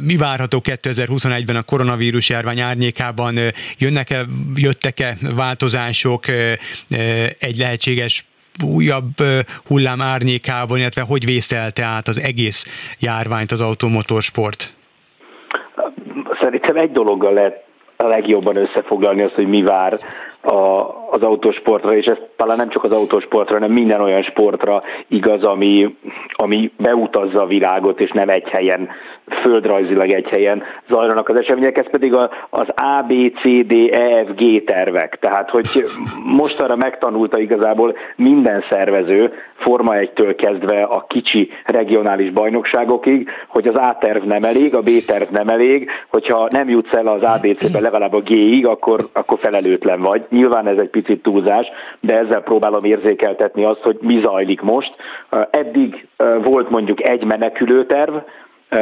[0.00, 3.38] Mi várható 2021-ben a koronavírus járvány árnyékában?
[3.78, 6.24] Jönnek-e, jöttek-e változások
[7.38, 8.26] egy lehetséges
[8.74, 9.14] újabb
[9.66, 12.64] hullám árnyékában, illetve hogy vészelte át az egész
[12.98, 14.72] járványt az automotorsport?
[16.40, 17.66] Szerintem egy dologgal lehet
[17.96, 19.98] a legjobban összefoglalni az, hogy mi vár
[20.40, 25.42] a az autósportra, és ez talán nem csak az autósportra, hanem minden olyan sportra igaz,
[25.42, 25.96] ami,
[26.32, 28.88] ami beutazza a világot, és nem egy helyen,
[29.42, 34.24] földrajzilag egy helyen zajlanak az események, ez pedig a, az A, B, C, D, E,
[34.24, 35.18] F, G tervek.
[35.20, 35.84] Tehát, hogy
[36.24, 43.96] mostanra megtanulta igazából minden szervező, Forma 1-től kezdve a kicsi regionális bajnokságokig, hogy az A
[44.00, 48.12] terv nem elég, a B terv nem elég, hogyha nem jutsz el az ABC-be legalább
[48.12, 50.24] a G-ig, akkor, akkor felelőtlen vagy.
[50.30, 51.66] Nyilván ez egy picit túlzás,
[52.00, 54.94] de ezzel próbálom érzékeltetni azt, hogy mi zajlik most.
[55.50, 56.06] Eddig
[56.42, 58.14] volt mondjuk egy menekülőterv,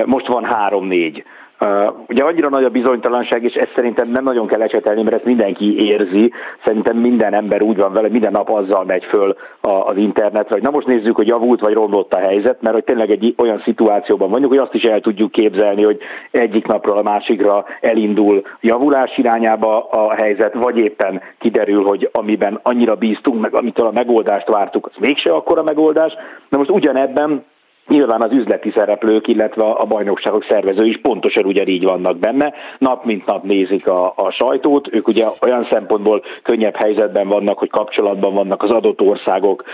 [0.04, 1.24] most van három-négy.
[1.60, 5.24] Uh, ugye annyira nagy a bizonytalanság, és ezt szerintem nem nagyon kell ecsetelni, mert ezt
[5.24, 6.32] mindenki érzi.
[6.64, 10.62] Szerintem minden ember úgy van vele, minden nap azzal megy föl a, az internetre, hogy
[10.62, 14.30] na most nézzük, hogy javult vagy romlott a helyzet, mert hogy tényleg egy olyan szituációban
[14.30, 15.98] vagyunk, hogy azt is el tudjuk képzelni, hogy
[16.30, 22.94] egyik napról a másikra elindul javulás irányába a helyzet, vagy éppen kiderül, hogy amiben annyira
[22.94, 26.12] bíztunk, meg amitől a megoldást vártuk, az mégse akkora megoldás.
[26.48, 27.44] Na most ugyanebben
[27.88, 33.26] Nyilván az üzleti szereplők, illetve a bajnokságok szervezői is pontosan ugyanígy vannak benne, nap mint
[33.26, 38.62] nap nézik a, a sajtót, ők ugye olyan szempontból könnyebb helyzetben vannak, hogy kapcsolatban vannak
[38.62, 39.64] az adott országok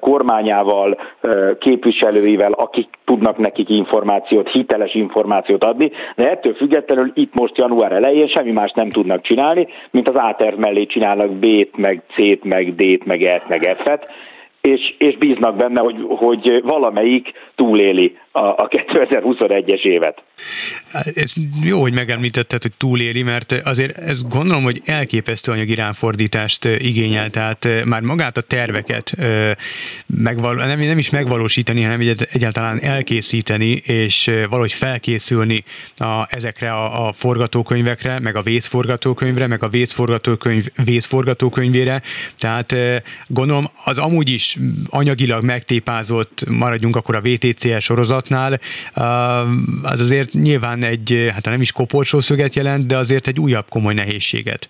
[0.00, 0.98] kormányával,
[1.58, 8.28] képviselőivel, akik tudnak nekik információt, hiteles információt adni, de ettől függetlenül itt most január elején
[8.28, 13.04] semmi más nem tudnak csinálni, mint az A-terv mellé csinálnak B-t, meg C-t, meg D-t,
[13.04, 14.06] meg E-t, meg F-et,
[14.66, 20.22] és, és bíznak benne, hogy, hogy valamelyik túléli a, a 2021-es évet.
[21.14, 21.32] Ez
[21.64, 27.68] jó, hogy megemlítetted, hogy túléli, mert azért ezt gondolom, hogy elképesztő anyagi ráfordítást igényel, tehát
[27.84, 29.16] már magát a terveket
[30.06, 32.00] megval- nem, nem is megvalósítani, hanem
[32.32, 35.64] egyáltalán elkészíteni, és valahogy felkészülni
[35.96, 42.02] a, ezekre a, a forgatókönyvekre, meg a vészforgatókönyvre, meg a vészforgatókönyv vészforgatókönyvére,
[42.38, 42.74] tehát
[43.26, 44.56] gondolom az amúgy is
[44.90, 48.52] anyagilag megtépázott, maradjunk akkor a VTCR sorozatnál,
[49.82, 53.94] az azért nyilván egy, hát nem is kopolcsó szöget jelent, de azért egy újabb komoly
[53.94, 54.68] nehézséget.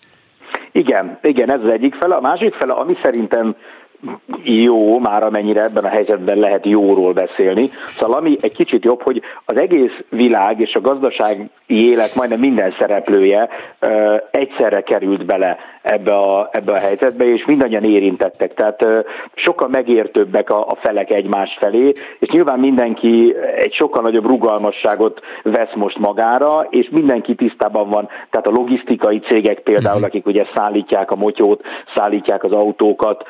[0.73, 2.15] Igen, igen, ez az egyik fele.
[2.15, 3.57] A másik fele, ami szerintem
[4.43, 7.71] jó, már amennyire ebben a helyzetben lehet jóról beszélni.
[7.97, 12.75] Szóval ami egy kicsit jobb, hogy az egész világ és a gazdasági élet majdnem minden
[12.79, 13.49] szereplője
[14.31, 18.55] egyszerre került bele ebbe a, ebbe a helyzetbe, és mindannyian érintettek.
[18.55, 18.87] Tehát
[19.35, 25.75] sokkal megértőbbek a, a felek egymás felé, és nyilván mindenki egy sokkal nagyobb rugalmasságot vesz
[25.75, 28.09] most magára, és mindenki tisztában van.
[28.31, 30.05] Tehát a logisztikai cégek például, mhm.
[30.05, 31.63] akik ugye szállítják a motyót,
[31.95, 33.25] szállítják az autókat,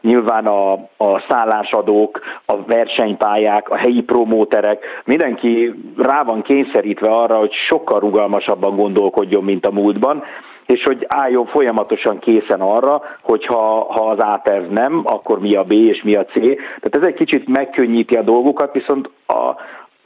[0.00, 7.52] nyilván a, a szállásadók, a versenypályák, a helyi promóterek, mindenki rá van kényszerítve arra, hogy
[7.68, 10.22] sokkal rugalmasabban gondolkodjon, mint a múltban,
[10.70, 15.54] és hogy álljon folyamatosan készen arra, hogy ha, ha az A terv nem, akkor mi
[15.54, 16.32] a B és mi a C.
[16.32, 19.48] Tehát ez egy kicsit megkönnyíti a dolgokat, viszont a,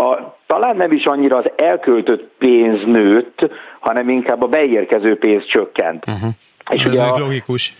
[0.04, 3.50] a, talán nem is annyira az elköltött pénz nőtt,
[3.80, 6.04] hanem inkább a beérkező pénz csökkent.
[6.06, 6.30] Uh-huh.
[6.70, 7.72] És ez ugye a, logikus.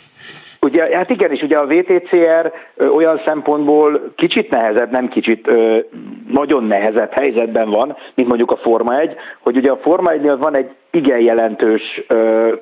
[0.65, 2.53] Ugye, hát igen, és ugye a VTCR
[2.95, 5.51] olyan szempontból kicsit nehezebb, nem kicsit,
[6.29, 10.57] nagyon nehezebb helyzetben van, mint mondjuk a Forma 1, hogy ugye a Forma 1 van
[10.57, 12.05] egy igen jelentős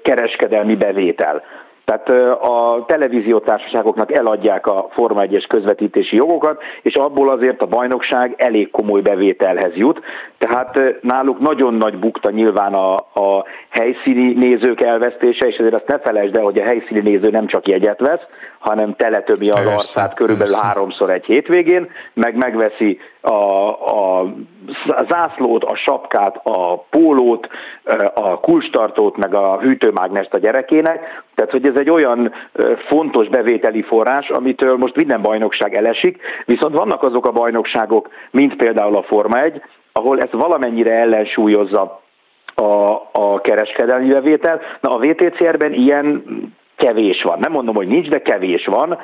[0.02, 1.42] kereskedelmi bevétel.
[1.84, 2.08] Tehát
[2.42, 9.00] a televíziótársaságoknak eladják a Forma 1-es közvetítési jogokat, és abból azért a bajnokság elég komoly
[9.00, 10.00] bevételhez jut.
[10.38, 15.98] Tehát náluk nagyon nagy bukta nyilván a, a helyszíni nézők elvesztése, és ezért azt ne
[15.98, 18.22] felejtsd el, hogy a helyszíni néző nem csak jegyet vesz,
[18.58, 20.66] hanem teletömi az arcát körülbelül persze.
[20.66, 23.68] háromszor egy hétvégén, meg megveszi a,
[24.20, 24.26] a
[25.08, 27.48] zászlót, a sapkát, a pólót,
[28.14, 31.24] a kulcstartót, meg a hűtőmágnest a gyerekének.
[31.34, 32.32] Tehát, hogy ez egy olyan
[32.88, 38.96] fontos bevételi forrás, amitől most minden bajnokság elesik, viszont vannak azok a bajnokságok, mint például
[38.96, 42.00] a Forma 1, ahol ez valamennyire ellensúlyozza
[42.54, 44.60] a, a kereskedelmi bevétel.
[44.80, 46.24] Na a VTCR-ben ilyen
[46.76, 47.38] kevés van.
[47.38, 48.98] Nem mondom, hogy nincs, de kevés van.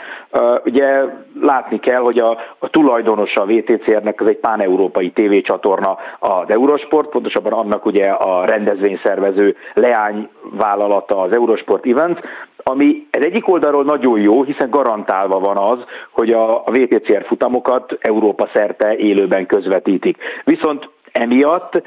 [0.65, 1.05] Ugye
[1.41, 7.53] látni kell, hogy a, a tulajdonosa a VTCR-nek az egy pán-európai tévécsatorna az Eurosport, pontosabban
[7.53, 12.21] annak ugye a rendezvényszervező leányvállalata az Eurosport Events,
[12.63, 15.79] ami ez egyik oldalról nagyon jó, hiszen garantálva van az,
[16.11, 20.17] hogy a, a VTCR futamokat Európa szerte élőben közvetítik.
[20.45, 21.83] Viszont Emiatt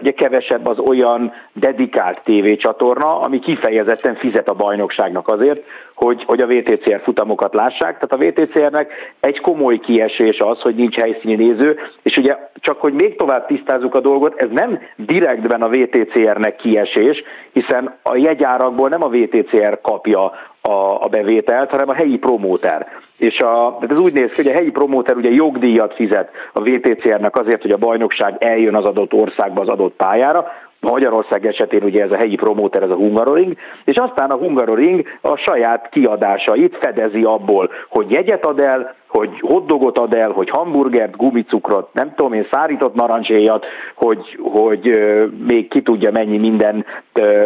[0.00, 5.62] ugye kevesebb az olyan dedikált tévécsatorna, ami kifejezetten fizet a bajnokságnak azért,
[5.94, 7.98] hogy, hogy a VTCR futamokat lássák.
[7.98, 12.92] Tehát a VTCR-nek egy komoly kiesés az, hogy nincs helyszíni néző, és ugye csak hogy
[12.92, 19.02] még tovább tisztázzuk a dolgot, ez nem direktben a VTCR-nek kiesés, hiszen a jegyárakból nem
[19.02, 20.32] a VTCR kapja
[20.66, 22.86] a, a bevételt, hanem a helyi promóter.
[23.18, 26.60] És a, tehát ez úgy néz ki, hogy a helyi promóter ugye jogdíjat fizet a
[26.60, 30.46] VTCR-nek azért, hogy a bajnokság eljön az adott országba, az adott pályára,
[30.90, 35.36] Magyarország esetén ugye ez a helyi promóter, ez a Hungaroring, és aztán a Hungaroring a
[35.36, 41.88] saját kiadásait fedezi abból, hogy jegyet ad el, hogy hotdogot ad el, hogy hamburgert, gumicukrot,
[41.92, 45.00] nem tudom én, szárított narancséjat, hogy, hogy
[45.48, 46.84] még ki tudja mennyi minden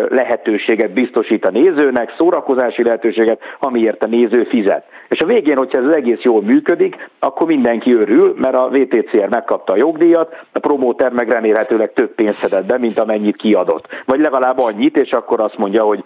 [0.09, 4.85] lehetőséget biztosít a nézőnek, szórakozási lehetőséget, amiért a néző fizet.
[5.10, 9.72] És a végén, hogyha ez egész jól működik, akkor mindenki örül, mert a VTCR megkapta
[9.72, 13.88] a jogdíjat, a promóter meg remélhetőleg több pénzt szedett be, mint amennyit kiadott.
[14.04, 16.04] Vagy legalább annyit, és akkor azt mondja, hogy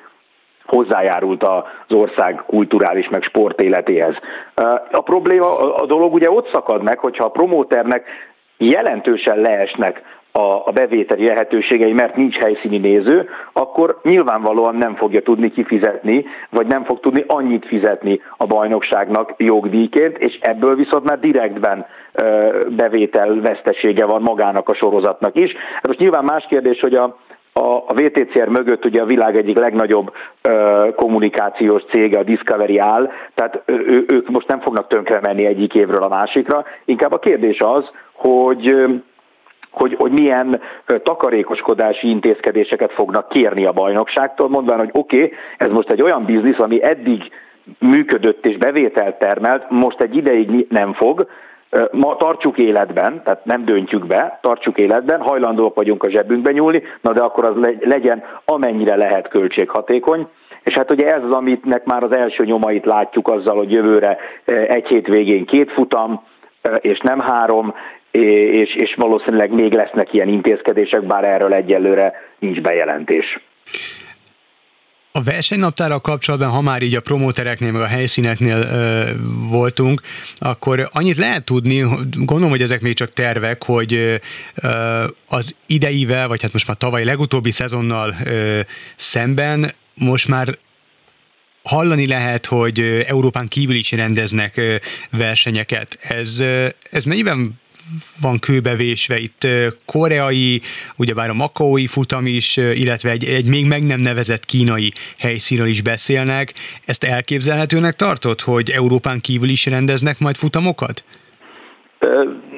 [0.64, 4.14] hozzájárult az ország kulturális meg sportéletéhez.
[4.90, 8.06] A probléma, a dolog ugye ott szakad meg, hogyha a promóternek
[8.56, 10.02] jelentősen leesnek
[10.38, 16.84] a, bevételi lehetőségei, mert nincs helyszíni néző, akkor nyilvánvalóan nem fogja tudni kifizetni, vagy nem
[16.84, 21.86] fog tudni annyit fizetni a bajnokságnak jogdíjként, és ebből viszont már direktben
[22.68, 25.52] bevétel vesztesége van magának a sorozatnak is.
[25.86, 27.16] Most nyilván más kérdés, hogy a,
[27.52, 33.10] a, a VTCR mögött ugye a világ egyik legnagyobb ö, kommunikációs cége, a Discovery áll,
[33.34, 36.64] tehát ő, ők most nem fognak tönkre menni egyik évről a másikra.
[36.84, 38.84] Inkább a kérdés az, hogy
[39.74, 40.60] hogy, hogy milyen
[41.02, 46.58] takarékoskodási intézkedéseket fognak kérni a bajnokságtól, mondván, hogy oké, okay, ez most egy olyan biznisz,
[46.58, 47.22] ami eddig
[47.78, 51.26] működött és bevételt termelt, most egy ideig nem fog,
[51.92, 57.12] Ma tartsuk életben, tehát nem döntjük be, tartsuk életben, hajlandóak vagyunk a zsebünkbe nyúlni, na
[57.12, 60.28] de akkor az legyen amennyire lehet költséghatékony.
[60.62, 64.86] És hát ugye ez az, amitnek már az első nyomait látjuk azzal, hogy jövőre egy
[64.86, 66.22] hét végén két futam,
[66.80, 67.74] és nem három,
[68.20, 73.38] és, és valószínűleg még lesznek ilyen intézkedések, bár erről egyelőre nincs bejelentés.
[75.12, 79.10] A versenynaptárral kapcsolatban, ha már így a promótereknél, meg a helyszíneknél ö,
[79.50, 80.00] voltunk,
[80.36, 83.94] akkor annyit lehet tudni, gondolom, hogy ezek még csak tervek, hogy
[84.62, 88.60] ö, az ideivel, vagy hát most már tavaly legutóbbi szezonnal ö,
[88.96, 90.46] szemben most már
[91.62, 94.60] hallani lehet, hogy Európán kívül is rendeznek
[95.10, 95.98] versenyeket.
[96.00, 96.42] Ez,
[96.90, 97.62] ez mennyiben
[98.22, 99.46] van kőbevésve itt
[99.86, 100.60] koreai,
[100.96, 105.82] ugyebár a makaói futam is, illetve egy, egy még meg nem nevezett kínai helyszínről is
[105.82, 106.52] beszélnek.
[106.86, 111.04] Ezt elképzelhetőnek tartott, hogy Európán kívül is rendeznek majd futamokat?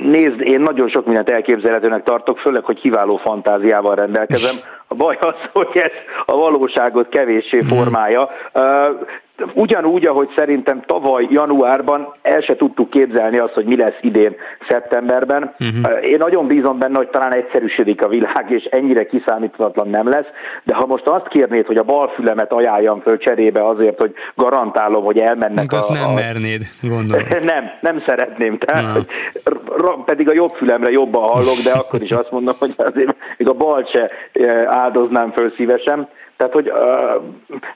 [0.03, 4.55] Nézd, én nagyon sok mindent elképzelhetőnek tartok, főleg, hogy kiváló fantáziával rendelkezem.
[4.87, 5.91] A baj az, hogy ez
[6.27, 7.69] a valóságot kevéssé mhm.
[9.55, 14.37] Ugyanúgy, ahogy szerintem tavaly januárban el se tudtuk képzelni azt, hogy mi lesz idén
[14.69, 15.55] szeptemberben.
[15.61, 16.09] Uh-huh.
[16.09, 20.27] Én nagyon bízom benne, hogy talán egyszerűsödik a világ, és ennyire kiszámíthatatlan nem lesz,
[20.63, 25.05] de ha most azt kérnéd, hogy a bal fülemet ajánljam föl cserébe azért, hogy garantálom,
[25.05, 25.77] hogy elmennek a...
[25.77, 26.13] Azt nem a...
[26.13, 27.27] mernéd, gondolom.
[27.55, 29.07] nem, nem szeretném, tehát, hogy,
[30.05, 33.53] pedig a jobb fülemre jobban hallok, de akkor is azt mondom, hogy azért még a
[33.53, 34.11] bal se
[34.67, 36.09] áldoznám föl szívesen.
[36.37, 37.23] Tehát, hogy uh,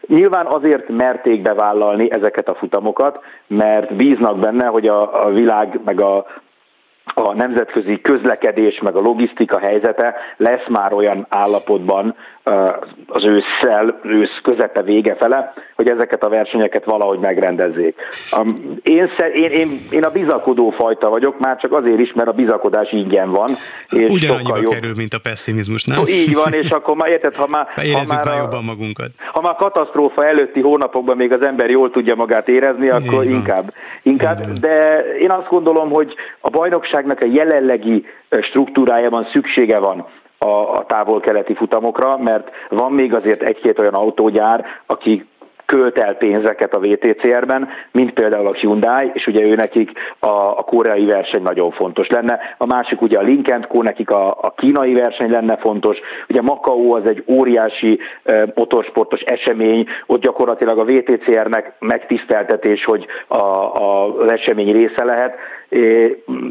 [0.07, 6.01] nyilván azért merték bevállalni ezeket a futamokat, mert bíznak benne, hogy a, a világ meg
[6.01, 6.27] a,
[7.14, 12.14] a nemzetközi közlekedés, meg a logisztika helyzete lesz már olyan állapotban
[13.07, 17.96] az ősszel, ősz közepe vége fele, hogy ezeket a versenyeket valahogy megrendezzék.
[18.83, 22.92] Én, én, én, én a bizakodó fajta vagyok, már csak azért is, mert a bizakodás
[22.92, 23.57] ingyen van.
[23.88, 24.72] És Ugyanannyiba jobb...
[24.72, 26.03] kerül, mint a pessimizmus, nem?
[26.07, 29.11] Így van, és akkor már érted, ha már, ha már, a, jobban magunkat.
[29.33, 33.70] Ha már katasztrófa előtti hónapokban még az ember jól tudja magát érezni, akkor inkább.
[34.03, 34.40] inkább.
[34.40, 38.05] De én azt gondolom, hogy a bajnokságnak a jelenlegi
[38.40, 40.07] struktúrájában szüksége van
[40.44, 45.26] a, a távol-keleti futamokra, mert van még azért egy-két olyan autógyár, aki
[45.70, 50.62] költ el pénzeket a VTCR-ben, mint például a Hyundai, és ugye ő nekik a, a
[50.62, 52.38] koreai verseny nagyon fontos lenne.
[52.59, 55.98] A másik ugye a Lincoln Co, nekik a, a kínai verseny lenne fontos.
[56.29, 63.44] Ugye Macau az egy óriási e, motorsportos esemény, ott gyakorlatilag a VTCR-nek megtiszteltetés, hogy a,
[63.83, 65.35] a, az esemény része lehet.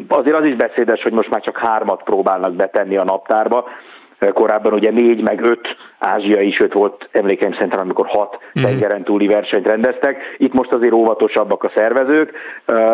[0.08, 3.67] Azért az is beszédes, hogy most már csak hármat próbálnak betenni a naptárba,
[4.34, 5.67] korábban ugye négy meg öt
[6.00, 8.64] ázsiai, sőt volt emlékeim szerint, amikor hat mm.
[8.64, 10.18] tengeren túli versenyt rendeztek.
[10.38, 12.32] Itt most azért óvatosabbak a szervezők,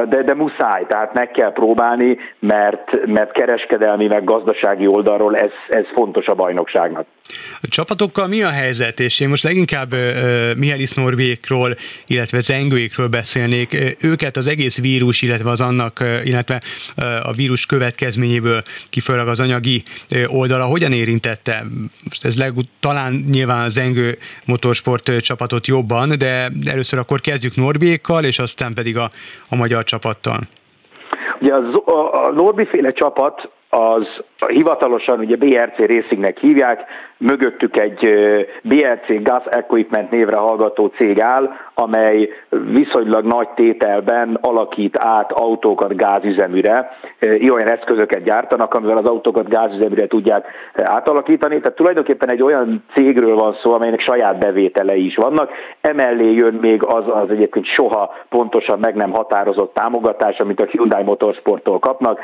[0.09, 5.85] de, de muszáj, tehát meg kell próbálni, mert, mert kereskedelmi meg gazdasági oldalról ez, ez
[5.93, 7.05] fontos a bajnokságnak.
[7.61, 8.99] A csapatokkal mi a helyzet?
[8.99, 11.75] És én most leginkább uh, Mihály Norvékról,
[12.07, 13.95] illetve Zengőékről beszélnék.
[14.01, 16.61] Őket az egész vírus, illetve az annak, illetve
[17.23, 19.83] a vírus következményéből kifolyólag az anyagi
[20.27, 21.63] oldala hogyan érintette?
[22.03, 28.23] Most ez legut- talán nyilván az Engő motorsport csapatot jobban, de először akkor kezdjük Norbiékkal,
[28.23, 29.09] és aztán pedig a,
[29.49, 30.39] a magyar csapattal.
[31.39, 36.83] Ugye a, a Norbi féle csapat az hivatalosan ugye BRC Racingnek hívják,
[37.17, 38.09] mögöttük egy
[38.63, 46.97] BRC Gas Equipment névre hallgató cég áll, amely viszonylag nagy tételben alakít át autókat gázüzeműre,
[47.51, 51.59] olyan eszközöket gyártanak, amivel az autókat gázüzeműre tudják átalakítani.
[51.59, 55.49] Tehát tulajdonképpen egy olyan cégről van szó, amelynek saját bevételei is vannak.
[55.81, 61.03] Emellé jön még az, az egyébként soha pontosan meg nem határozott támogatás, amit a Hyundai
[61.03, 62.19] Motorsporttól kapnak.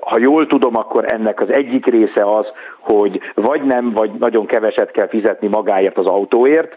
[0.00, 2.46] Ha jól tudom, akkor ennek az egyik része az,
[2.78, 6.76] hogy vagy nem, vagy nagyon keveset kell fizetni magáért az autóért,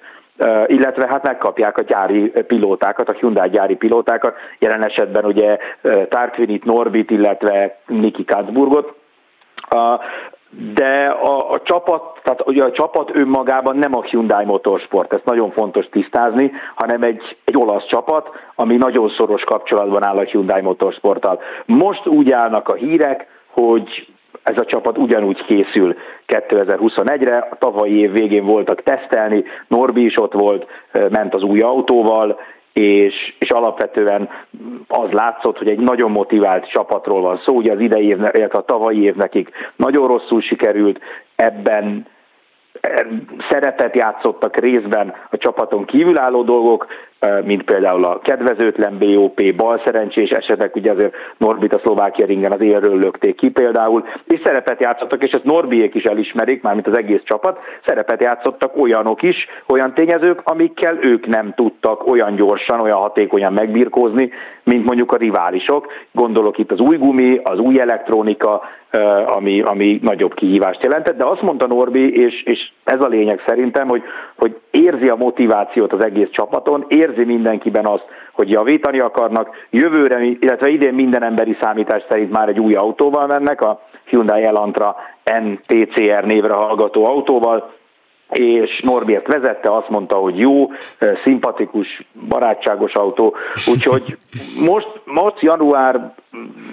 [0.66, 5.58] illetve hát megkapják a gyári pilótákat, a Hyundai gyári pilótákat, jelen esetben ugye
[6.10, 8.94] Tarquinit, Norbit, illetve Niki Katzburgot.
[10.74, 15.52] De a, a csapat, tehát ugye a csapat önmagában nem a Hyundai Motorsport, ezt nagyon
[15.52, 21.42] fontos tisztázni, hanem egy, egy olasz csapat, ami nagyon szoros kapcsolatban áll a Hyundai Motorsporttal.
[21.66, 24.08] Most úgy állnak a hírek, hogy
[24.46, 25.96] ez a csapat ugyanúgy készül
[26.28, 30.66] 2021-re, a tavalyi év végén voltak tesztelni, Norbi is ott volt,
[31.10, 32.40] ment az új autóval,
[32.74, 34.30] és, és alapvetően
[34.88, 38.66] az látszott, hogy egy nagyon motivált csapatról van szó, ugye az idei év, illetve a
[38.66, 41.00] tavalyi év nekik nagyon rosszul sikerült,
[41.36, 42.06] ebben
[43.50, 46.88] szerepet játszottak részben a csapaton kívülálló dolgok,
[47.44, 53.00] mint például a kedvezőtlen BOP, balszerencsés esetek, ugye azért Norbit a Szlovákia ringen az élről
[53.00, 57.60] lökték ki például, és szerepet játszottak, és ezt Norbiék is elismerik, mármint az egész csapat,
[57.86, 64.32] szerepet játszottak olyanok is, olyan tényezők, amikkel ők nem tudtak olyan gyorsan, olyan hatékonyan megbirkózni,
[64.64, 65.92] mint mondjuk a riválisok.
[66.12, 68.62] Gondolok itt az új gumi, az új elektronika,
[69.26, 73.88] ami, ami nagyobb kihívást jelentett, de azt mondta Norbi, és, és ez a lényeg szerintem,
[73.88, 74.04] hogy,
[74.36, 79.50] hogy érzi a motivációt az egész csapaton, érzi mindenkiben azt, hogy javítani akarnak.
[79.70, 84.96] Jövőre, illetve idén minden emberi számítás szerint már egy új autóval mennek, a Hyundai Elantra
[85.24, 87.74] NTCR névre hallgató autóval,
[88.30, 90.72] és Norbert vezette, azt mondta, hogy jó,
[91.24, 93.36] szimpatikus, barátságos autó,
[93.72, 94.18] úgyhogy
[94.66, 96.14] most, most január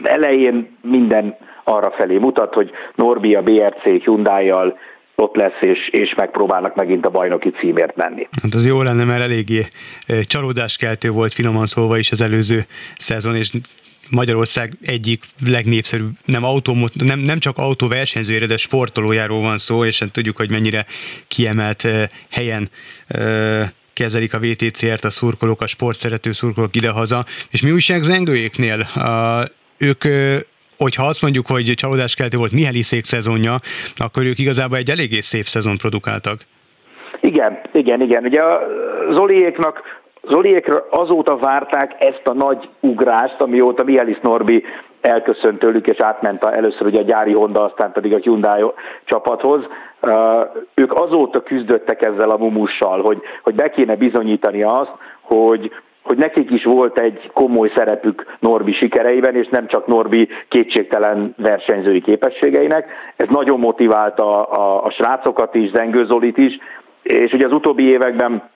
[0.03, 4.79] elején minden arra felé mutat, hogy Norbi a BRC Hyundai-jal
[5.15, 8.29] ott lesz, és, és megpróbálnak megint a bajnoki címért menni.
[8.43, 9.67] Hát az jó lenne, mert eléggé
[10.23, 13.51] csalódáskeltő volt finoman szólva is az előző szezon, és
[14.11, 20.13] Magyarország egyik legnépszerűbb, nem, autó, nem, nem csak autóversenyzőjére, de sportolójáról van szó, és hát
[20.13, 20.87] tudjuk, hogy mennyire
[21.29, 21.89] kiemelt
[22.31, 22.69] helyen
[23.93, 27.25] kezelik a VTCR-t a szurkolók, a sportszerető szurkolók idehaza.
[27.51, 28.89] És mi újság zengőjéknél?
[29.79, 30.05] Ők
[30.83, 33.55] hogyha azt mondjuk, hogy csalódáskeltő volt Miheliszék szezonja,
[33.97, 36.39] akkor ők igazából egy eléggé szép szezon produkáltak.
[37.21, 38.25] Igen, igen, igen.
[38.25, 38.61] Ugye a
[39.11, 44.65] Zoliéknak Zoliékra azóta várták ezt a nagy ugrást, amióta Mihelis Norbi
[45.01, 48.65] elköszönt tőlük, és átment a, először ugye a gyári Honda, aztán pedig a Hyundai
[49.05, 49.65] csapathoz.
[50.03, 50.13] Uh,
[50.75, 55.71] ők azóta küzdöttek ezzel a mumussal, hogy, hogy be kéne bizonyítani azt, hogy,
[56.03, 62.01] hogy nekik is volt egy komoly szerepük Norbi sikereiben, és nem csak Norbi kétségtelen versenyzői
[62.01, 62.87] képességeinek.
[63.17, 66.59] Ez nagyon motiválta a, a, a srácokat is, Zengő Zolit is,
[67.03, 68.51] és ugye az utóbbi években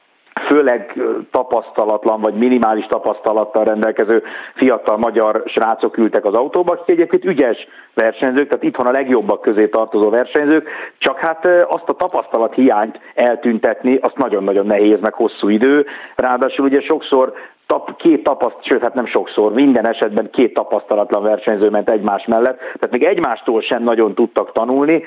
[0.48, 0.94] főleg
[1.30, 4.22] tapasztalatlan vagy minimális tapasztalattal rendelkező
[4.54, 9.68] fiatal magyar srácok ültek az autóba, akik egyébként ügyes versenyzők, tehát itthon a legjobbak közé
[9.68, 10.68] tartozó versenyzők,
[10.98, 15.86] csak hát azt a tapasztalat hiányt eltüntetni, azt nagyon-nagyon nehéz, meg hosszú idő.
[16.16, 17.32] Ráadásul ugye sokszor
[17.66, 22.58] tap, két tapaszt, sőt, hát nem sokszor, minden esetben két tapasztalatlan versenyző ment egymás mellett,
[22.58, 25.04] tehát még egymástól sem nagyon tudtak tanulni,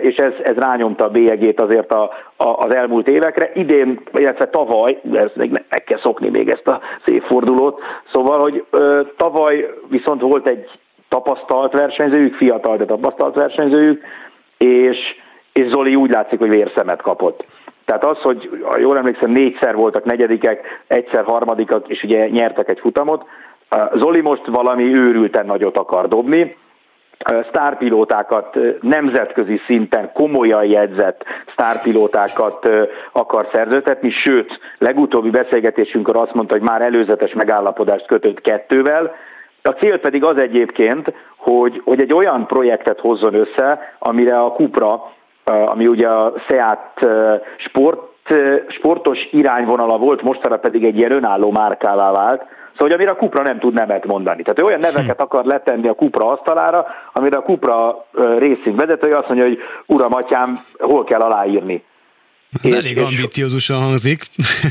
[0.00, 2.02] és ez, ez rányomta a bélyegét azért a,
[2.36, 3.50] a, az elmúlt évekre.
[3.54, 7.80] Idén, illetve tavaly, ez még meg kell szokni még ezt a évfordulót,
[8.12, 8.64] szóval, hogy
[9.16, 10.70] tavaly viszont volt egy
[11.08, 14.02] tapasztalt versenyzőjük, fiatal, de tapasztalt versenyzőjük,
[14.58, 14.98] és,
[15.52, 17.44] és Zoli úgy látszik, hogy vérszemet kapott.
[17.88, 23.24] Tehát az, hogy jól emlékszem, négyszer voltak negyedikek, egyszer harmadikak, és ugye nyertek egy futamot.
[23.94, 26.56] Zoli most valami őrülten nagyot akar dobni,
[27.48, 32.68] sztárpilótákat nemzetközi szinten komolyan jegyzett sztárpilótákat
[33.12, 39.14] akar szerzőtetni, sőt, legutóbbi beszélgetésünkor azt mondta, hogy már előzetes megállapodást kötött kettővel,
[39.62, 45.12] a cél pedig az egyébként, hogy, hogy egy olyan projektet hozzon össze, amire a Kupra
[45.48, 47.06] ami ugye a Seat
[47.56, 48.00] sport,
[48.68, 52.42] sportos irányvonala volt, mostanra pedig egy ilyen önálló márkává vált,
[52.78, 54.42] Szóval, hogy amire a Kupra nem tud nemet mondani.
[54.42, 59.28] Tehát ő olyan neveket akar letenni a Kupra asztalára, amire a Kupra Racing vezetője azt
[59.28, 61.84] mondja, hogy uram, atyám, hol kell aláírni.
[62.52, 64.22] Ez és, elég ambiciózusan hangzik.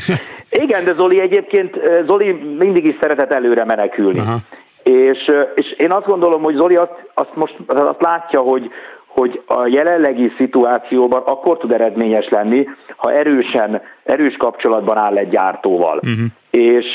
[0.63, 4.19] Igen, de Zoli egyébként, Zoli mindig is szeretett előre menekülni.
[4.19, 4.37] Aha.
[4.83, 8.71] És, és én azt gondolom, hogy Zoli azt, azt most azt látja, hogy,
[9.19, 15.97] hogy a jelenlegi szituációban akkor tud eredményes lenni, ha erősen, erős kapcsolatban áll egy gyártóval.
[15.97, 16.25] Uh-huh.
[16.49, 16.93] És,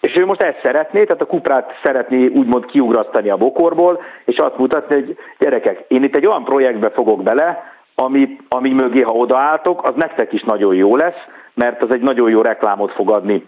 [0.00, 4.58] és ő most ezt szeretné, tehát a kuprát szeretné úgymond kiugrasztani a bokorból, és azt
[4.58, 9.84] mutatni, hogy gyerekek, én itt egy olyan projektbe fogok bele, ami, ami mögé, ha odaálltok,
[9.84, 11.22] az nektek is nagyon jó lesz,
[11.54, 13.46] mert az egy nagyon jó reklámot fog adni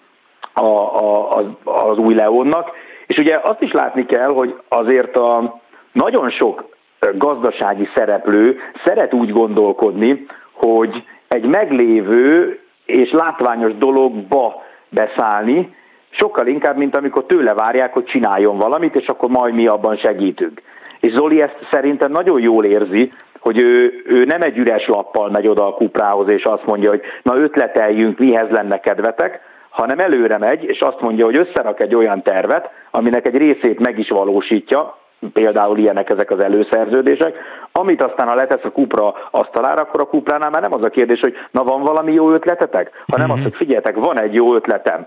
[0.53, 2.71] a, a, az, az új Leonnak.
[3.07, 5.61] És ugye azt is látni kell, hogy azért a
[5.93, 6.76] nagyon sok
[7.15, 15.75] gazdasági szereplő szeret úgy gondolkodni, hogy egy meglévő és látványos dologba beszállni,
[16.11, 20.63] sokkal inkább, mint amikor tőle várják, hogy csináljon valamit, és akkor majd mi abban segítünk.
[21.01, 25.47] És Zoli ezt szerintem nagyon jól érzi, hogy ő, ő nem egy üres lappal megy
[25.47, 29.41] oda a kuprához, és azt mondja, hogy na ötleteljünk, mihez lenne kedvetek,
[29.71, 33.99] hanem előre megy, és azt mondja, hogy összerak egy olyan tervet, aminek egy részét meg
[33.99, 34.97] is valósítja,
[35.33, 37.35] például ilyenek ezek az előszerződések,
[37.73, 41.21] amit aztán ha letesz a kupra asztalára, akkor a kupránál már nem az a kérdés,
[41.21, 43.47] hogy na van valami jó ötletetek, hanem az, mhm.
[43.47, 45.07] hogy figyeljetek, van egy jó ötletem,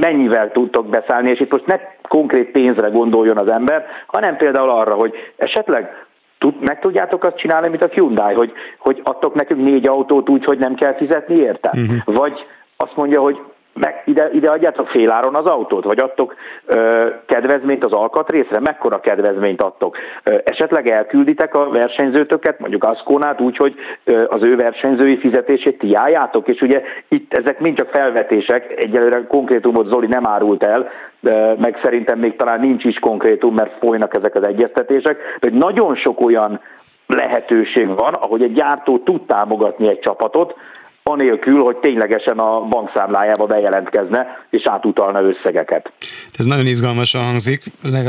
[0.00, 4.94] mennyivel tudtok beszállni, és itt most ne konkrét pénzre gondoljon az ember, hanem például arra,
[4.94, 6.06] hogy esetleg
[6.38, 10.44] tud, meg tudjátok azt csinálni, mint a Hyundai, hogy, hogy adtok nekünk négy autót úgy,
[10.44, 11.70] hogy nem kell fizetni érte?
[11.74, 12.16] Uh-huh.
[12.16, 12.46] Vagy
[12.76, 13.38] azt mondja, hogy
[13.74, 16.34] meg ide, ide adjátok féláron az autót, vagy adtok
[16.66, 19.96] ö, kedvezményt az alkatrészre, mekkora kedvezményt adtok.
[20.22, 25.94] Ö, esetleg elkülditek a versenyzőtöket, mondjuk Aszkónát úgy, hogy ö, az ő versenyzői fizetését ti
[25.94, 31.54] álljátok, és ugye itt ezek mind csak felvetések, egyelőre konkrétumot Zoli nem árult el, de
[31.58, 36.20] meg szerintem még talán nincs is konkrétum, mert folynak ezek az egyeztetések, hogy nagyon sok
[36.20, 36.60] olyan
[37.06, 40.54] lehetőség van, ahogy egy gyártó tud támogatni egy csapatot,
[41.02, 45.92] anélkül, hogy ténylegesen a bankszámlájába bejelentkezne és átutalna összegeket.
[46.32, 47.62] Ez nagyon izgalmasan hangzik,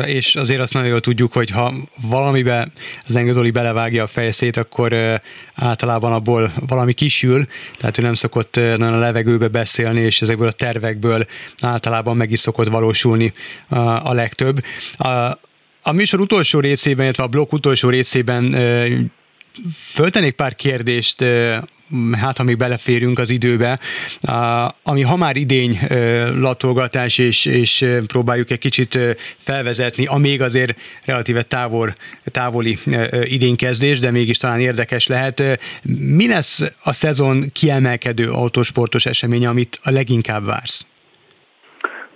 [0.06, 1.74] és azért azt nagyon jól tudjuk, hogy ha
[2.10, 2.68] valamibe
[3.08, 4.94] az Engezoli belevágja a fejszét, akkor
[5.56, 7.46] általában abból valami kisül,
[7.78, 11.26] tehát ő nem szokott nagyon a levegőbe beszélni, és ezekből a tervekből
[11.62, 13.34] általában meg is szokott valósulni
[14.04, 14.58] a legtöbb.
[14.98, 15.10] A,
[15.84, 18.56] a műsor utolsó részében, illetve a blokk utolsó részében
[19.94, 21.26] föltenék pár kérdést
[22.12, 23.80] hát ha még beleférünk az időbe,
[24.84, 25.80] ami ha már idény
[26.40, 28.98] latolgatás, és, és próbáljuk egy kicsit
[29.38, 31.94] felvezetni, a még azért relatíve távol,
[32.32, 32.78] távoli
[33.24, 35.44] idénykezdés, de mégis talán érdekes lehet.
[36.16, 40.86] Mi lesz a szezon kiemelkedő autósportos eseménye, amit a leginkább vársz?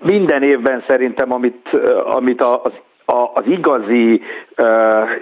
[0.01, 1.69] Minden évben szerintem, amit,
[2.15, 4.21] amit az a, az igazi
[4.57, 4.67] uh,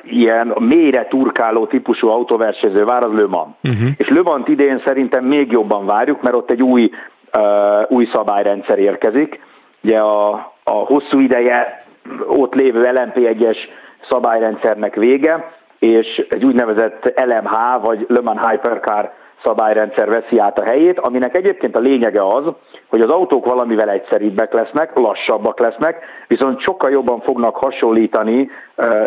[0.04, 3.50] ilyen mélyre turkáló típusú autóversenyző vár az Le Mans.
[3.64, 3.90] Uh-huh.
[3.98, 6.90] És Le Mans idén szerintem még jobban várjuk, mert ott egy új,
[7.38, 9.40] uh, új szabályrendszer érkezik.
[9.84, 10.32] Ugye a,
[10.64, 11.84] a hosszú ideje
[12.28, 13.58] ott lévő LMP1-es
[14.10, 19.12] szabályrendszernek vége, és egy úgynevezett LMH, vagy Le Mans Hypercar
[19.44, 22.44] szabályrendszer veszi át a helyét, aminek egyébként a lényege az,
[22.96, 28.50] hogy az autók valamivel egyszerűbbek lesznek, lassabbak lesznek, viszont sokkal jobban fognak hasonlítani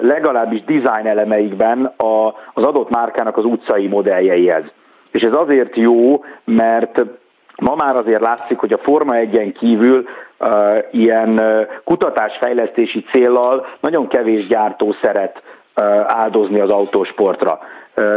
[0.00, 1.94] legalábbis design elemeikben
[2.54, 4.64] az adott márkának az utcai modelljeihez.
[5.10, 7.04] És ez azért jó, mert
[7.56, 10.04] ma már azért látszik, hogy a Forma 1-en kívül
[10.38, 10.48] uh,
[10.90, 15.42] ilyen uh, kutatásfejlesztési céllal nagyon kevés gyártó szeret
[16.06, 17.58] áldozni az autósportra.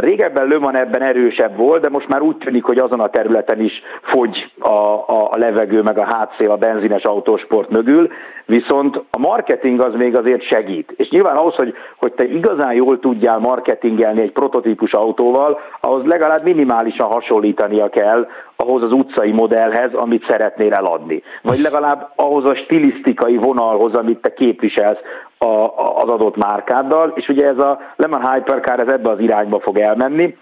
[0.00, 3.72] Régebben Löman ebben erősebb volt, de most már úgy tűnik, hogy azon a területen is
[4.02, 4.68] fogy a,
[5.06, 8.08] a, levegő, meg a hátszél a benzines autósport mögül,
[8.46, 10.92] viszont a marketing az még azért segít.
[10.96, 16.44] És nyilván ahhoz, hogy, hogy te igazán jól tudjál marketingelni egy prototípus autóval, ahhoz legalább
[16.44, 18.26] minimálisan hasonlítania kell
[18.56, 21.22] ahhoz az utcai modellhez, amit szeretnél eladni.
[21.42, 25.00] Vagy legalább ahhoz a stilisztikai vonalhoz, amit te képviselsz
[25.42, 29.60] a, a, az adott márkáddal, és ugye ez a Lemon Hypercar ez ebbe az irányba
[29.60, 30.36] fog elmenni.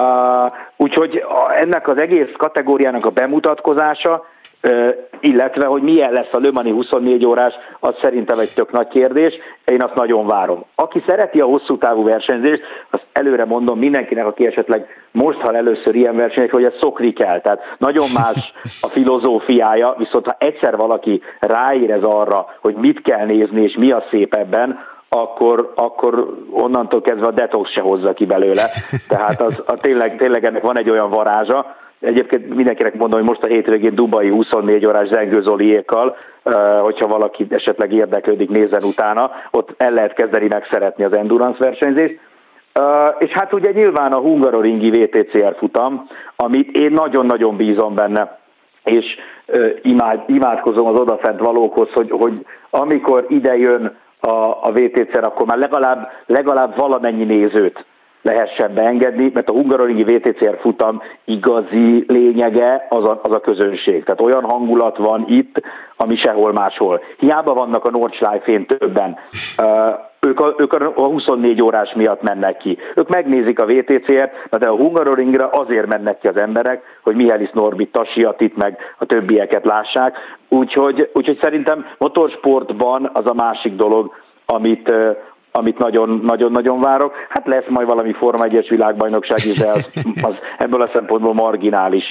[0.00, 1.24] Uh, úgyhogy
[1.56, 4.24] ennek az egész kategóriának a bemutatkozása
[5.20, 9.34] illetve hogy milyen lesz a Lömani 24 órás, az szerintem egy tök nagy kérdés,
[9.64, 10.64] én azt nagyon várom.
[10.74, 15.94] Aki szereti a hosszú távú versenyzést, azt előre mondom mindenkinek, aki esetleg most hal először
[15.94, 17.40] ilyen versenyek, hogy ez szokni kell.
[17.40, 23.62] Tehát nagyon más a filozófiája, viszont ha egyszer valaki ráérez arra, hogy mit kell nézni
[23.62, 28.62] és mi a szép ebben, akkor, akkor onnantól kezdve a detox se hozza ki belőle.
[29.08, 33.44] Tehát az, a tényleg, tényleg ennek van egy olyan varázsa, Egyébként mindenkinek mondom, hogy most
[33.44, 36.16] a hétvégén Dubai 24 órás Zengő Zoliékkal,
[36.80, 42.18] hogyha valaki esetleg érdeklődik, nézzen utána, ott el lehet kezdeni megszeretni az endurance versenyzést.
[43.18, 48.38] és hát ugye nyilván a Hungaroringi VTCR futam, amit én nagyon-nagyon bízom benne,
[48.84, 49.04] és
[49.82, 54.30] imád, imádkozom az odafent valókhoz, hogy, hogy amikor ide jön a,
[54.62, 57.84] a VTCR, akkor már legalább, legalább valamennyi nézőt
[58.22, 64.04] lehessen beengedni, mert a Hungaroringi VTCR futam igazi lényege az a, az a közönség.
[64.04, 65.60] Tehát olyan hangulat van itt,
[65.96, 67.02] ami sehol máshol.
[67.18, 69.16] Hiába vannak a Nordschleife-én többen.
[69.58, 72.78] Uh, ők a, ők a 24 órás miatt mennek ki.
[72.94, 77.92] Ők megnézik a VTCR-t, de a Hungaroringra azért mennek ki az emberek, hogy Mihály Norbit,
[77.92, 80.16] Tasiatit meg a többieket lássák.
[80.48, 84.14] Úgyhogy, úgyhogy szerintem motorsportban az a másik dolog,
[84.46, 84.92] amit,
[85.52, 85.78] amit
[86.22, 87.12] nagyon-nagyon várok.
[87.28, 89.84] Hát lesz majd valami Forma 1-es világbajnokság is, de az,
[90.30, 92.04] az ebből a szempontból marginális.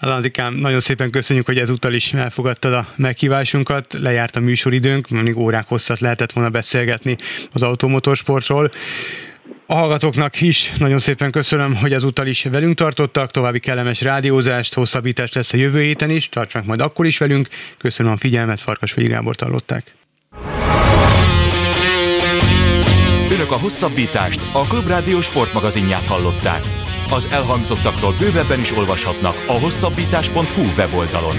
[0.00, 3.92] Landikám, nagyon szépen köszönjük, hogy ezúttal is elfogadtad a meghívásunkat.
[3.92, 7.16] Lejárt a műsoridőnk, mondjuk órák hosszat lehetett volna beszélgetni
[7.52, 8.70] az automotorsportról.
[9.66, 15.34] A hallgatóknak is nagyon szépen köszönöm, hogy ezúttal is velünk tartottak, további kellemes rádiózást, hosszabbítást
[15.34, 17.48] lesz a jövő héten is, tartsanak majd akkor is velünk.
[17.78, 19.95] Köszönöm a figyelmet, Farkas vagy Gábor hallották.
[23.46, 26.60] Önök a hosszabbítást, a Klubrádió sportmagazinját hallották.
[27.10, 31.36] Az elhangzottakról bővebben is olvashatnak a hosszabbítás.hu weboldalon.